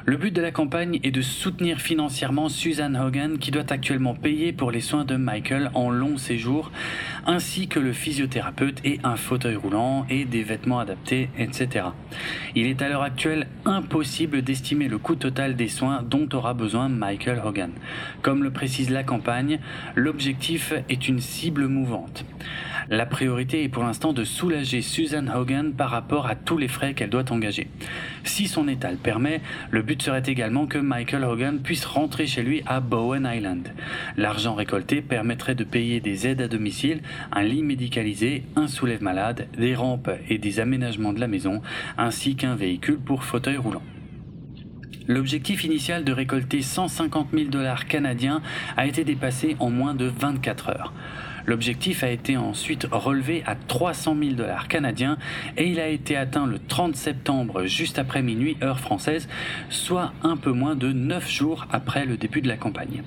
Le 0.06 0.16
but 0.16 0.34
de 0.34 0.40
la 0.40 0.50
campagne 0.50 0.98
est 1.02 1.10
de 1.10 1.20
soutenir 1.20 1.78
financièrement 1.78 2.48
Suzanne 2.48 2.96
Hogan 2.96 3.38
qui 3.38 3.50
doit 3.50 3.70
actuellement 3.70 4.14
payer 4.14 4.52
pour 4.52 4.70
les 4.70 4.80
soins 4.80 5.04
de 5.04 5.16
Michael 5.16 5.70
en 5.74 5.90
long 5.90 6.16
séjour, 6.16 6.72
ainsi 7.26 7.68
que 7.68 7.78
le 7.78 7.92
physiothérapeute 7.92 8.80
et 8.82 8.98
un 9.04 9.16
fauteuil 9.16 9.56
roulant 9.56 10.06
et 10.08 10.24
des 10.24 10.42
vêtements 10.42 10.80
adaptés, 10.80 11.28
etc. 11.38 11.86
Il 12.56 12.66
est 12.66 12.80
à 12.80 12.88
l'heure 12.88 13.02
actuelle 13.02 13.46
impossible 13.66 14.42
d'estimer 14.42 14.88
le 14.88 14.98
coût 14.98 15.16
total 15.16 15.54
des 15.54 15.68
soins 15.68 16.02
dont 16.02 16.28
aura 16.32 16.54
besoin 16.54 16.88
Michael 16.88 17.42
Hogan. 17.44 17.72
Comme 18.22 18.42
le 18.42 18.50
précise 18.50 18.90
la 18.90 19.04
campagne, 19.04 19.60
l'objectif 19.96 20.72
est 20.88 21.08
une 21.08 21.20
cible 21.20 21.68
mouvante. 21.68 22.24
La 22.92 23.06
priorité 23.06 23.62
est 23.62 23.68
pour 23.68 23.84
l'instant 23.84 24.12
de 24.12 24.24
soulager 24.24 24.82
Susan 24.82 25.28
Hogan 25.32 25.74
par 25.74 25.90
rapport 25.90 26.26
à 26.26 26.34
tous 26.34 26.58
les 26.58 26.66
frais 26.66 26.92
qu'elle 26.92 27.08
doit 27.08 27.30
engager. 27.30 27.68
Si 28.24 28.48
son 28.48 28.66
état 28.66 28.90
le 28.90 28.96
permet, 28.96 29.42
le 29.70 29.82
but 29.82 30.02
serait 30.02 30.24
également 30.26 30.66
que 30.66 30.76
Michael 30.76 31.22
Hogan 31.22 31.60
puisse 31.60 31.84
rentrer 31.84 32.26
chez 32.26 32.42
lui 32.42 32.64
à 32.66 32.80
Bowen 32.80 33.30
Island. 33.32 33.72
L'argent 34.16 34.56
récolté 34.56 35.02
permettrait 35.02 35.54
de 35.54 35.62
payer 35.62 36.00
des 36.00 36.26
aides 36.26 36.42
à 36.42 36.48
domicile, 36.48 37.00
un 37.30 37.44
lit 37.44 37.62
médicalisé, 37.62 38.42
un 38.56 38.66
soulève 38.66 39.04
malade, 39.04 39.46
des 39.56 39.76
rampes 39.76 40.10
et 40.28 40.38
des 40.38 40.58
aménagements 40.58 41.12
de 41.12 41.20
la 41.20 41.28
maison, 41.28 41.62
ainsi 41.96 42.34
qu'un 42.34 42.56
véhicule 42.56 42.98
pour 42.98 43.22
fauteuil 43.22 43.56
roulant. 43.56 43.82
L'objectif 45.06 45.62
initial 45.62 46.02
de 46.02 46.12
récolter 46.12 46.60
150 46.60 47.28
000 47.32 47.50
dollars 47.50 47.86
canadiens 47.86 48.42
a 48.76 48.86
été 48.88 49.04
dépassé 49.04 49.54
en 49.60 49.70
moins 49.70 49.94
de 49.94 50.06
24 50.06 50.70
heures. 50.70 50.92
L'objectif 51.46 52.04
a 52.04 52.10
été 52.10 52.36
ensuite 52.36 52.86
relevé 52.90 53.42
à 53.46 53.54
300 53.54 54.16
000 54.20 54.34
dollars 54.34 54.68
canadiens 54.68 55.18
et 55.56 55.66
il 55.66 55.80
a 55.80 55.88
été 55.88 56.16
atteint 56.16 56.46
le 56.46 56.58
30 56.58 56.96
septembre 56.96 57.66
juste 57.66 57.98
après 57.98 58.22
minuit 58.22 58.56
heure 58.62 58.80
française, 58.80 59.28
soit 59.68 60.12
un 60.22 60.36
peu 60.36 60.52
moins 60.52 60.74
de 60.74 60.92
9 60.92 61.30
jours 61.30 61.66
après 61.70 62.06
le 62.06 62.16
début 62.16 62.40
de 62.40 62.48
la 62.48 62.56
campagne. 62.56 63.02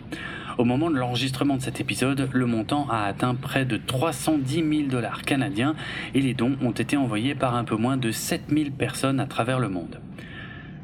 Au 0.57 0.65
moment 0.65 0.91
de 0.91 0.97
l'enregistrement 0.97 1.57
de 1.57 1.61
cet 1.61 1.81
épisode, 1.81 2.29
le 2.31 2.45
montant 2.45 2.87
a 2.89 3.05
atteint 3.05 3.33
près 3.33 3.65
de 3.65 3.77
310 3.77 4.55
000 4.55 4.87
dollars 4.87 5.23
canadiens 5.23 5.75
et 6.13 6.21
les 6.21 6.35
dons 6.35 6.55
ont 6.61 6.71
été 6.71 6.95
envoyés 6.95 7.33
par 7.33 7.55
un 7.55 7.63
peu 7.63 7.75
moins 7.75 7.97
de 7.97 8.11
7 8.11 8.43
000 8.49 8.69
personnes 8.77 9.19
à 9.19 9.25
travers 9.25 9.59
le 9.59 9.69
monde. 9.69 9.99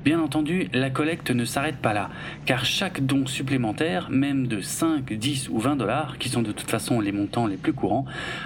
Bien 0.06 0.22
entendu, 0.22 0.70
la 0.74 0.90
collecte 0.90 1.30
ne 1.30 1.44
s'arrête 1.44 1.76
pas 1.76 1.94
là, 1.94 2.10
car 2.46 2.64
chaque 2.64 3.06
don 3.06 3.26
supplémentaire, 3.26 4.10
même 4.10 4.48
de 4.48 4.62
5, 4.62 5.12
10 5.12 5.50
ou 5.50 5.60
20 5.60 5.76
dollars, 5.76 6.18
qui 6.18 6.30
sont 6.30 6.42
de 6.42 6.54
toute 6.54 6.70
façon 6.72 7.02
les 7.02 7.12
montants 7.12 7.48
les 7.48 7.58
plus 7.58 7.74
courants, 7.74 8.06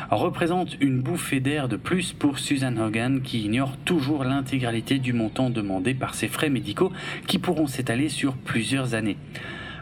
représente 0.10 0.76
une 0.82 1.00
bouffée 1.00 1.42
d'air 1.42 1.68
de 1.68 1.76
plus 1.76 2.12
pour 2.12 2.40
Susan 2.40 2.76
Hogan 2.78 3.22
qui 3.22 3.44
ignore 3.44 3.78
toujours 3.86 4.24
l'intégralité 4.24 4.98
du 4.98 5.14
montant 5.14 5.52
demandé 5.52 5.94
par 5.94 6.16
ses 6.16 6.28
frais 6.28 6.50
médicaux 6.50 6.92
qui 7.28 7.38
pourront 7.38 7.68
s'étaler 7.68 8.10
sur 8.10 8.34
plusieurs 8.34 8.96
années. 8.96 9.18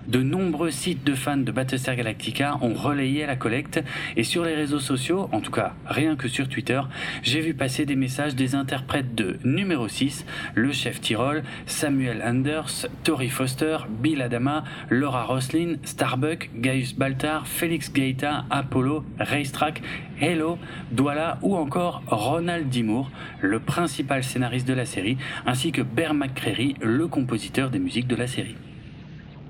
De 0.08 0.24
nombreux 0.24 0.72
sites 0.72 1.04
de 1.04 1.14
fans 1.14 1.38
de 1.38 1.52
Battlestar 1.52 1.96
Galactica 1.96 2.58
ont 2.62 2.74
relayé 2.74 3.26
la 3.28 3.36
collecte 3.36 3.84
et 4.18 4.24
sur 4.24 4.44
les 4.44 4.56
réseaux 4.56 4.80
sociaux, 4.80 5.30
en 5.32 5.42
tout 5.42 5.52
cas 5.52 5.74
rien 5.86 6.16
que 6.16 6.28
sur 6.28 6.50
Twitter, 6.50 6.82
j'ai 7.22 7.40
vu 7.40 7.54
passer 7.54 7.86
des 7.86 7.96
messages 7.96 8.36
des 8.36 8.56
interprètes 8.56 9.14
de 9.14 9.38
numéro 9.44 9.88
6, 9.88 10.26
le 10.56 10.72
chef 10.72 11.02
Tyrol, 11.02 11.44
Samuel 11.68 12.24
Anders, 12.26 12.88
Tori 13.04 13.30
Foster, 13.30 13.78
Bill 13.90 14.22
Adama, 14.22 14.64
Laura 14.90 15.24
Roslin, 15.24 15.76
Starbuck, 15.84 16.50
Gaius 16.56 16.96
Baltar, 16.96 17.48
Félix 17.48 17.94
Gaeta, 17.94 18.46
Apollo, 18.50 19.06
Racetrack, 19.20 19.82
Hello, 20.20 20.58
Douala 20.92 21.38
ou 21.42 21.56
encore 21.56 22.02
Ronald 22.08 22.70
Dimour, 22.70 23.12
le 23.40 23.60
principal 23.60 24.24
scénariste 24.24 24.68
de 24.68 24.74
la 24.74 24.86
série, 24.86 25.18
ainsi 25.46 25.72
que 25.72 25.82
Bear 25.82 26.14
McCreary, 26.14 26.76
le 26.82 27.08
compositeur 27.08 27.70
des 27.70 27.80
musiques 27.80 28.08
de 28.08 28.16
la 28.16 28.28
série. 28.28 28.56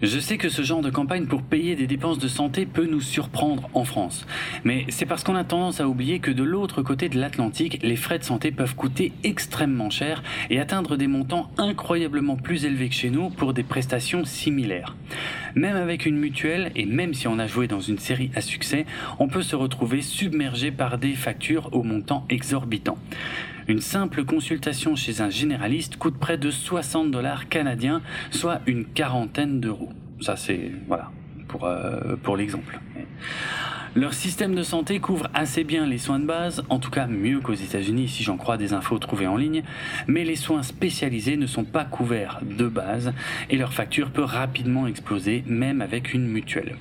Je 0.02 0.20
sais 0.20 0.40
que 0.40 0.50
ce 0.50 0.64
genre 0.64 0.82
de 0.82 0.90
campagne 0.90 1.28
pour 1.28 1.44
payer 1.44 1.76
des 1.76 1.86
dépenses 1.86 2.18
de 2.18 2.28
santé 2.28 2.66
peut 2.66 2.88
nous 2.88 3.02
surprendre 3.02 3.70
en 3.76 3.84
France. 3.84 4.26
Mais 4.64 4.86
c'est 4.90 5.06
parce 5.06 5.24
qu'on 5.24 5.36
a 5.36 5.44
tendance 5.44 5.80
à 5.80 5.88
oublier 5.88 6.18
que 6.18 6.32
de 6.32 6.44
l'autre 6.44 6.82
côté 6.82 7.08
de 7.08 7.20
l'Atlantique, 7.20 7.78
les 7.84 7.96
frais 7.96 8.18
de 8.18 8.24
santé 8.24 8.52
peuvent 8.52 8.76
coûter 8.76 9.12
extrêmement 9.24 9.92
cher 9.92 10.24
et 10.50 10.60
atteindre 10.60 10.98
des 10.98 11.06
montants 11.06 11.52
incroyablement 11.60 12.36
plus 12.36 12.66
élevés 12.66 12.90
que 12.90 12.96
chez 12.96 13.12
nous 13.12 13.30
pour 13.30 13.54
des 13.54 13.62
prestations 13.62 14.26
similaires. 14.26 14.96
Même 15.54 15.76
avec 15.76 16.08
une 16.08 16.18
mutuelle 16.18 16.72
et 16.76 16.86
même 16.86 17.14
si 17.14 17.28
on 17.28 17.38
a 17.38 17.46
joué 17.46 17.68
dans 17.68 17.82
une 17.82 18.00
série 18.00 18.32
à 18.36 18.42
succès, 18.42 18.88
on 19.20 19.28
peut 19.28 19.44
se 19.44 19.56
retrouver 19.56 20.02
submergé 20.02 20.72
par 20.72 20.98
des 20.98 21.14
factures 21.14 21.70
aux 21.74 21.84
montants 21.84 22.26
exorbitants. 22.30 22.98
Une 23.72 23.80
simple 23.80 24.26
consultation 24.26 24.98
chez 24.98 25.22
un 25.22 25.30
généraliste 25.30 25.96
coûte 25.96 26.18
près 26.20 26.38
de 26.38 26.52
60 26.52 27.10
dollars 27.10 27.48
canadiens, 27.48 28.02
soit 28.30 28.60
une 28.66 28.84
quarantaine 28.84 29.62
d'euros. 29.62 29.94
Ça 30.20 30.36
c'est 30.36 30.74
voilà 30.90 31.10
pour, 31.48 31.64
euh, 31.64 32.18
pour 32.22 32.36
l'exemple. 32.36 32.82
Leur 33.96 34.14
système 34.14 34.56
de 34.56 34.64
santé 34.64 35.00
couvre 35.00 35.30
assez 35.34 35.64
bien 35.64 35.86
les 35.86 36.00
soins 36.00 36.20
de 36.20 36.26
base, 36.26 36.64
en 36.68 36.80
tout 36.80 36.92
cas 36.92 37.08
mieux 37.08 37.40
qu'aux 37.40 37.54
États-Unis 37.54 38.10
si 38.10 38.24
j'en 38.24 38.36
crois 38.36 38.58
des 38.58 38.74
infos 38.74 39.00
trouvées 39.00 39.28
en 39.28 39.38
ligne, 39.38 39.64
mais 40.06 40.26
les 40.26 40.36
soins 40.36 40.64
spécialisés 40.64 41.38
ne 41.38 41.48
sont 41.48 41.64
pas 41.64 41.86
couverts 41.86 42.42
de 42.44 42.68
base 42.68 43.14
et 43.50 43.56
leur 43.56 43.72
facture 43.72 44.12
peut 44.12 44.22
rapidement 44.22 44.86
exploser 44.86 45.46
même 45.48 45.80
avec 45.80 46.14
une 46.14 46.28
mutuelle. 46.28 46.76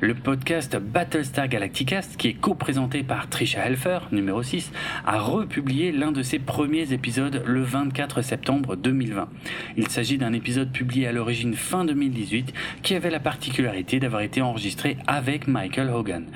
Le 0.00 0.14
podcast 0.14 0.76
Battlestar 0.76 1.48
Galacticast, 1.48 2.16
qui 2.16 2.28
est 2.28 2.34
co-présenté 2.34 3.02
par 3.02 3.28
Trisha 3.28 3.66
Helfer, 3.66 3.98
numéro 4.12 4.44
6, 4.44 4.70
a 5.04 5.18
republié 5.18 5.90
l'un 5.90 6.12
de 6.12 6.22
ses 6.22 6.38
premiers 6.38 6.92
épisodes 6.92 7.42
le 7.44 7.62
24 7.62 8.22
septembre 8.22 8.76
2020. 8.76 9.28
Il 9.76 9.88
s'agit 9.88 10.16
d'un 10.16 10.32
épisode 10.34 10.70
publié 10.70 11.08
à 11.08 11.12
l'origine 11.12 11.54
fin 11.54 11.84
2018 11.84 12.54
qui 12.84 12.94
avait 12.94 13.10
la 13.10 13.18
particularité 13.18 13.98
d'avoir 13.98 14.22
été 14.22 14.40
enregistré 14.40 14.98
avec 15.08 15.48
Michael 15.48 15.90
Hogan. 15.90 16.26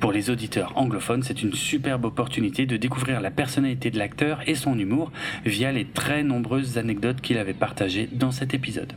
Pour 0.00 0.10
les 0.10 0.30
auditeurs 0.30 0.72
anglophones, 0.76 1.22
c'est 1.22 1.42
une 1.42 1.52
superbe 1.52 2.06
opportunité 2.06 2.64
de 2.64 2.78
découvrir 2.78 3.20
la 3.20 3.30
personnalité 3.30 3.90
de 3.90 3.98
l'acteur 3.98 4.40
et 4.46 4.54
son 4.54 4.78
humour 4.78 5.12
via 5.44 5.70
les 5.70 5.84
très 5.84 6.22
nombreuses 6.22 6.78
anecdotes 6.78 7.20
qu'il 7.20 7.36
avait 7.36 7.52
partagées 7.52 8.08
dans 8.10 8.30
cet 8.30 8.54
épisode. 8.54 8.94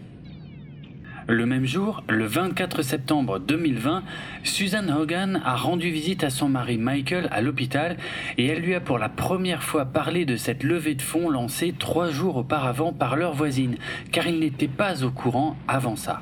Le 1.28 1.48
même 1.48 1.66
jour, 1.66 2.04
le 2.08 2.26
24 2.28 2.84
septembre 2.84 3.40
2020, 3.40 4.04
Susan 4.44 4.88
Hogan 4.90 5.42
a 5.44 5.56
rendu 5.56 5.90
visite 5.90 6.24
à 6.24 6.30
son 6.30 6.50
mari 6.50 6.78
Michael 6.78 7.30
à 7.32 7.42
l'hôpital 7.42 7.98
et 8.38 8.46
elle 8.46 8.60
lui 8.60 8.76
a 8.76 8.80
pour 8.80 9.00
la 9.00 9.10
première 9.10 9.64
fois 9.64 9.86
parlé 9.86 10.26
de 10.26 10.36
cette 10.36 10.62
levée 10.62 10.94
de 10.94 11.02
fonds 11.02 11.32
lancée 11.32 11.74
trois 11.78 12.12
jours 12.12 12.36
auparavant 12.38 12.94
par 12.94 13.16
leur 13.16 13.34
voisine, 13.34 13.78
car 14.12 14.28
il 14.28 14.40
n'était 14.40 14.68
pas 14.68 15.04
au 15.04 15.10
courant 15.10 15.58
avant 15.68 15.96
ça. 15.96 16.22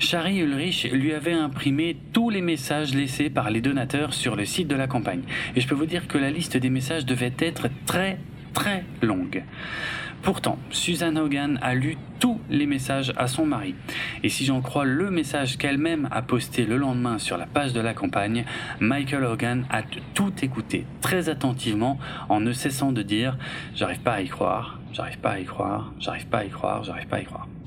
Shari 0.00 0.38
Ulrich 0.38 0.90
lui 0.90 1.12
avait 1.12 1.32
imprimé 1.32 1.96
tous 2.12 2.28
les 2.28 2.42
messages 2.42 2.96
laissés 2.96 3.30
par 3.30 3.50
les 3.50 3.60
donateurs 3.60 4.14
sur 4.14 4.34
le 4.34 4.44
site 4.44 4.66
de 4.66 4.74
la 4.74 4.88
campagne. 4.88 5.22
Et 5.54 5.60
je 5.60 5.68
peux 5.68 5.76
vous 5.76 5.86
dire 5.86 6.08
que 6.08 6.18
la 6.18 6.32
liste 6.32 6.56
des 6.56 6.70
messages 6.70 7.06
devait 7.06 7.34
être 7.38 7.68
très 7.86 8.18
très 8.52 8.84
longue. 9.02 9.44
Pourtant, 10.22 10.58
Susan 10.70 11.16
Hogan 11.16 11.58
a 11.62 11.74
lu 11.74 11.96
tous 12.18 12.40
les 12.50 12.66
messages 12.66 13.12
à 13.16 13.28
son 13.28 13.46
mari. 13.46 13.74
Et 14.22 14.28
si 14.28 14.44
j'en 14.44 14.60
crois 14.60 14.84
le 14.84 15.10
message 15.10 15.56
qu'elle-même 15.56 16.08
a 16.10 16.22
posté 16.22 16.64
le 16.66 16.76
lendemain 16.76 17.18
sur 17.18 17.36
la 17.38 17.46
page 17.46 17.72
de 17.72 17.80
la 17.80 17.94
campagne, 17.94 18.44
Michael 18.80 19.24
Hogan 19.24 19.64
a 19.70 19.82
tout 20.14 20.32
écouté 20.42 20.84
très 21.00 21.28
attentivement 21.28 21.98
en 22.28 22.40
ne 22.40 22.52
cessant 22.52 22.92
de 22.92 23.02
dire⁇ 23.02 23.34
J'arrive 23.74 24.00
pas 24.00 24.14
à 24.14 24.20
y 24.20 24.28
croire, 24.28 24.80
j'arrive 24.92 25.18
pas 25.18 25.30
à 25.30 25.38
y 25.38 25.44
croire, 25.44 25.92
j'arrive 25.98 26.26
pas 26.26 26.38
à 26.38 26.44
y 26.44 26.50
croire, 26.50 26.84
j'arrive 26.84 27.06
pas 27.06 27.16
à 27.16 27.20
y 27.20 27.24
croire⁇ 27.24 27.46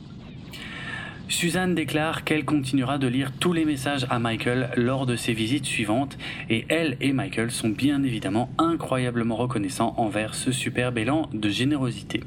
Suzanne 1.32 1.76
déclare 1.76 2.26
qu'elle 2.26 2.44
continuera 2.44 2.98
de 2.98 3.08
lire 3.08 3.32
tous 3.32 3.54
les 3.54 3.64
messages 3.64 4.06
à 4.10 4.20
Michael 4.20 4.70
lors 4.76 5.06
de 5.06 5.16
ses 5.16 5.34
visites 5.34 5.66
suivantes 5.66 6.18
et 6.50 6.66
elle 6.68 6.98
et 7.00 7.14
Michael 7.14 7.52
sont 7.52 7.70
bien 7.70 8.04
évidemment 8.04 8.50
incroyablement 8.58 9.38
reconnaissants 9.38 9.94
envers 9.98 10.36
ce 10.36 10.52
superbe 10.52 10.98
élan 10.98 11.30
de 11.34 11.48
générosité. 11.48 12.22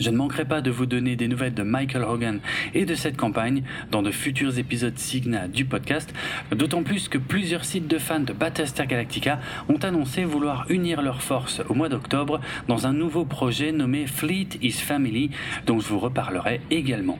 Je 0.00 0.08
ne 0.08 0.16
manquerai 0.16 0.46
pas 0.46 0.62
de 0.62 0.70
vous 0.70 0.86
donner 0.86 1.14
des 1.14 1.28
nouvelles 1.28 1.52
de 1.52 1.62
Michael 1.62 2.04
Hogan 2.04 2.40
et 2.72 2.86
de 2.86 2.94
cette 2.94 3.18
campagne 3.18 3.62
dans 3.90 4.00
de 4.00 4.10
futurs 4.10 4.58
épisodes 4.58 4.96
Signa 4.96 5.46
du 5.46 5.66
podcast, 5.66 6.10
d'autant 6.52 6.82
plus 6.82 7.08
que 7.08 7.18
plusieurs 7.18 7.66
sites 7.66 7.86
de 7.86 7.98
fans 7.98 8.20
de 8.20 8.32
Battlestar 8.32 8.86
Galactica 8.86 9.40
ont 9.68 9.76
annoncé 9.76 10.24
vouloir 10.24 10.64
unir 10.70 11.02
leurs 11.02 11.20
forces 11.20 11.60
au 11.68 11.74
mois 11.74 11.90
d'octobre 11.90 12.40
dans 12.66 12.86
un 12.86 12.94
nouveau 12.94 13.26
projet 13.26 13.72
nommé 13.72 14.06
Fleet 14.06 14.48
is 14.62 14.72
Family 14.72 15.30
dont 15.66 15.80
je 15.80 15.88
vous 15.88 15.98
reparlerai 15.98 16.62
également. 16.70 17.18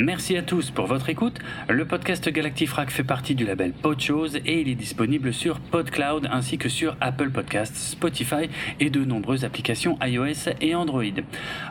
Merci 0.00 0.36
à 0.36 0.42
tous 0.42 0.70
pour 0.70 0.86
votre 0.86 1.08
écoute. 1.08 1.40
Le 1.68 1.84
podcast 1.84 2.28
Galactifrac 2.28 2.88
fait 2.88 3.02
partie 3.02 3.34
du 3.34 3.44
label 3.44 3.72
Podchose 3.72 4.36
et 4.46 4.60
il 4.60 4.68
est 4.68 4.76
disponible 4.76 5.34
sur 5.34 5.58
PodCloud 5.58 6.28
ainsi 6.30 6.56
que 6.56 6.68
sur 6.68 6.96
Apple 7.00 7.30
Podcasts, 7.30 7.74
Spotify 7.74 8.48
et 8.78 8.90
de 8.90 9.04
nombreuses 9.04 9.44
applications 9.44 9.98
iOS 10.00 10.50
et 10.60 10.76
Android. 10.76 11.02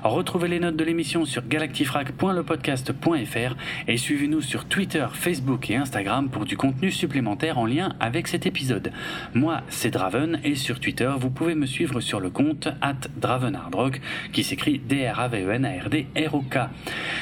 Retrouvez 0.04 0.50
les 0.50 0.60
notes 0.60 0.76
de 0.76 0.84
l'émission 0.84 1.24
sur 1.24 1.48
galactifrac.lepodcast.fr 1.48 3.56
et 3.88 3.96
suivez-nous 3.96 4.42
sur 4.42 4.66
Twitter, 4.66 5.08
Facebook 5.14 5.70
et 5.70 5.78
Instagram 5.78 6.28
pour 6.28 6.44
du 6.44 6.58
contenu 6.58 6.92
supplémentaire 6.92 7.58
en 7.58 7.66
lien 7.66 7.96
avec 8.02 8.28
cet 8.28 8.46
épisode. 8.46 8.92
Moi, 9.36 9.62
c'est 9.70 9.92
Draven 9.92 10.42
et 10.44 10.56
sur 10.56 10.82
Twitter, 10.82 11.14
vous 11.18 11.30
pouvez 11.30 11.56
me 11.56 11.66
suivre 11.66 12.02
sur 12.02 12.20
le 12.20 12.30
compte 12.30 12.68
at 12.82 13.08
Dravenardrock 13.16 14.02
qui 14.34 14.44
s'écrit 14.44 14.80
D-R-A-V-E-N-A-R-D-R-O-K. 14.80 16.58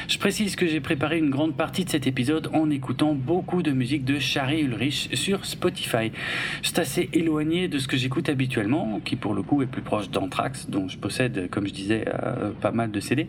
Je 0.07 0.17
précise 0.17 0.55
que 0.55 0.65
j'ai 0.65 0.79
préparé 0.95 1.17
une 1.17 1.29
grande 1.29 1.57
partie 1.57 1.83
de 1.83 1.89
cet 1.89 2.07
épisode 2.07 2.49
en 2.53 2.69
écoutant 2.69 3.13
beaucoup 3.13 3.63
de 3.63 3.71
musique 3.71 4.05
de 4.05 4.17
Shari 4.17 4.61
Ulrich 4.61 5.09
sur 5.13 5.45
Spotify. 5.45 6.09
C'est 6.63 6.79
assez 6.79 7.09
éloigné 7.11 7.67
de 7.67 7.79
ce 7.79 7.89
que 7.89 7.97
j'écoute 7.97 8.29
habituellement, 8.29 9.01
qui 9.03 9.17
pour 9.17 9.33
le 9.33 9.43
coup 9.43 9.61
est 9.61 9.65
plus 9.65 9.81
proche 9.81 10.09
d'Anthrax, 10.09 10.69
dont 10.69 10.87
je 10.87 10.97
possède, 10.97 11.49
comme 11.49 11.67
je 11.67 11.73
disais, 11.73 12.05
euh, 12.07 12.51
pas 12.61 12.71
mal 12.71 12.91
de 12.91 12.99
CD. 13.01 13.27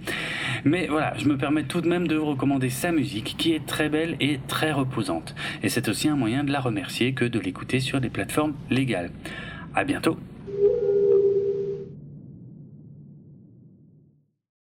Mais 0.64 0.86
voilà, 0.86 1.14
je 1.18 1.26
me 1.28 1.36
permets 1.36 1.64
tout 1.64 1.80
de 1.80 1.88
même 1.88 2.06
de 2.06 2.14
vous 2.14 2.26
recommander 2.26 2.70
sa 2.70 2.92
musique, 2.92 3.34
qui 3.36 3.52
est 3.52 3.66
très 3.66 3.88
belle 3.88 4.14
et 4.20 4.38
très 4.46 4.70
reposante. 4.70 5.34
Et 5.64 5.68
c'est 5.68 5.88
aussi 5.88 6.08
un 6.08 6.14
moyen 6.14 6.44
de 6.44 6.52
la 6.52 6.60
remercier 6.60 7.14
que 7.14 7.24
de 7.24 7.40
l'écouter 7.40 7.80
sur 7.80 8.00
des 8.00 8.10
plateformes 8.10 8.54
légales. 8.70 9.10
À 9.74 9.82
bientôt! 9.82 10.16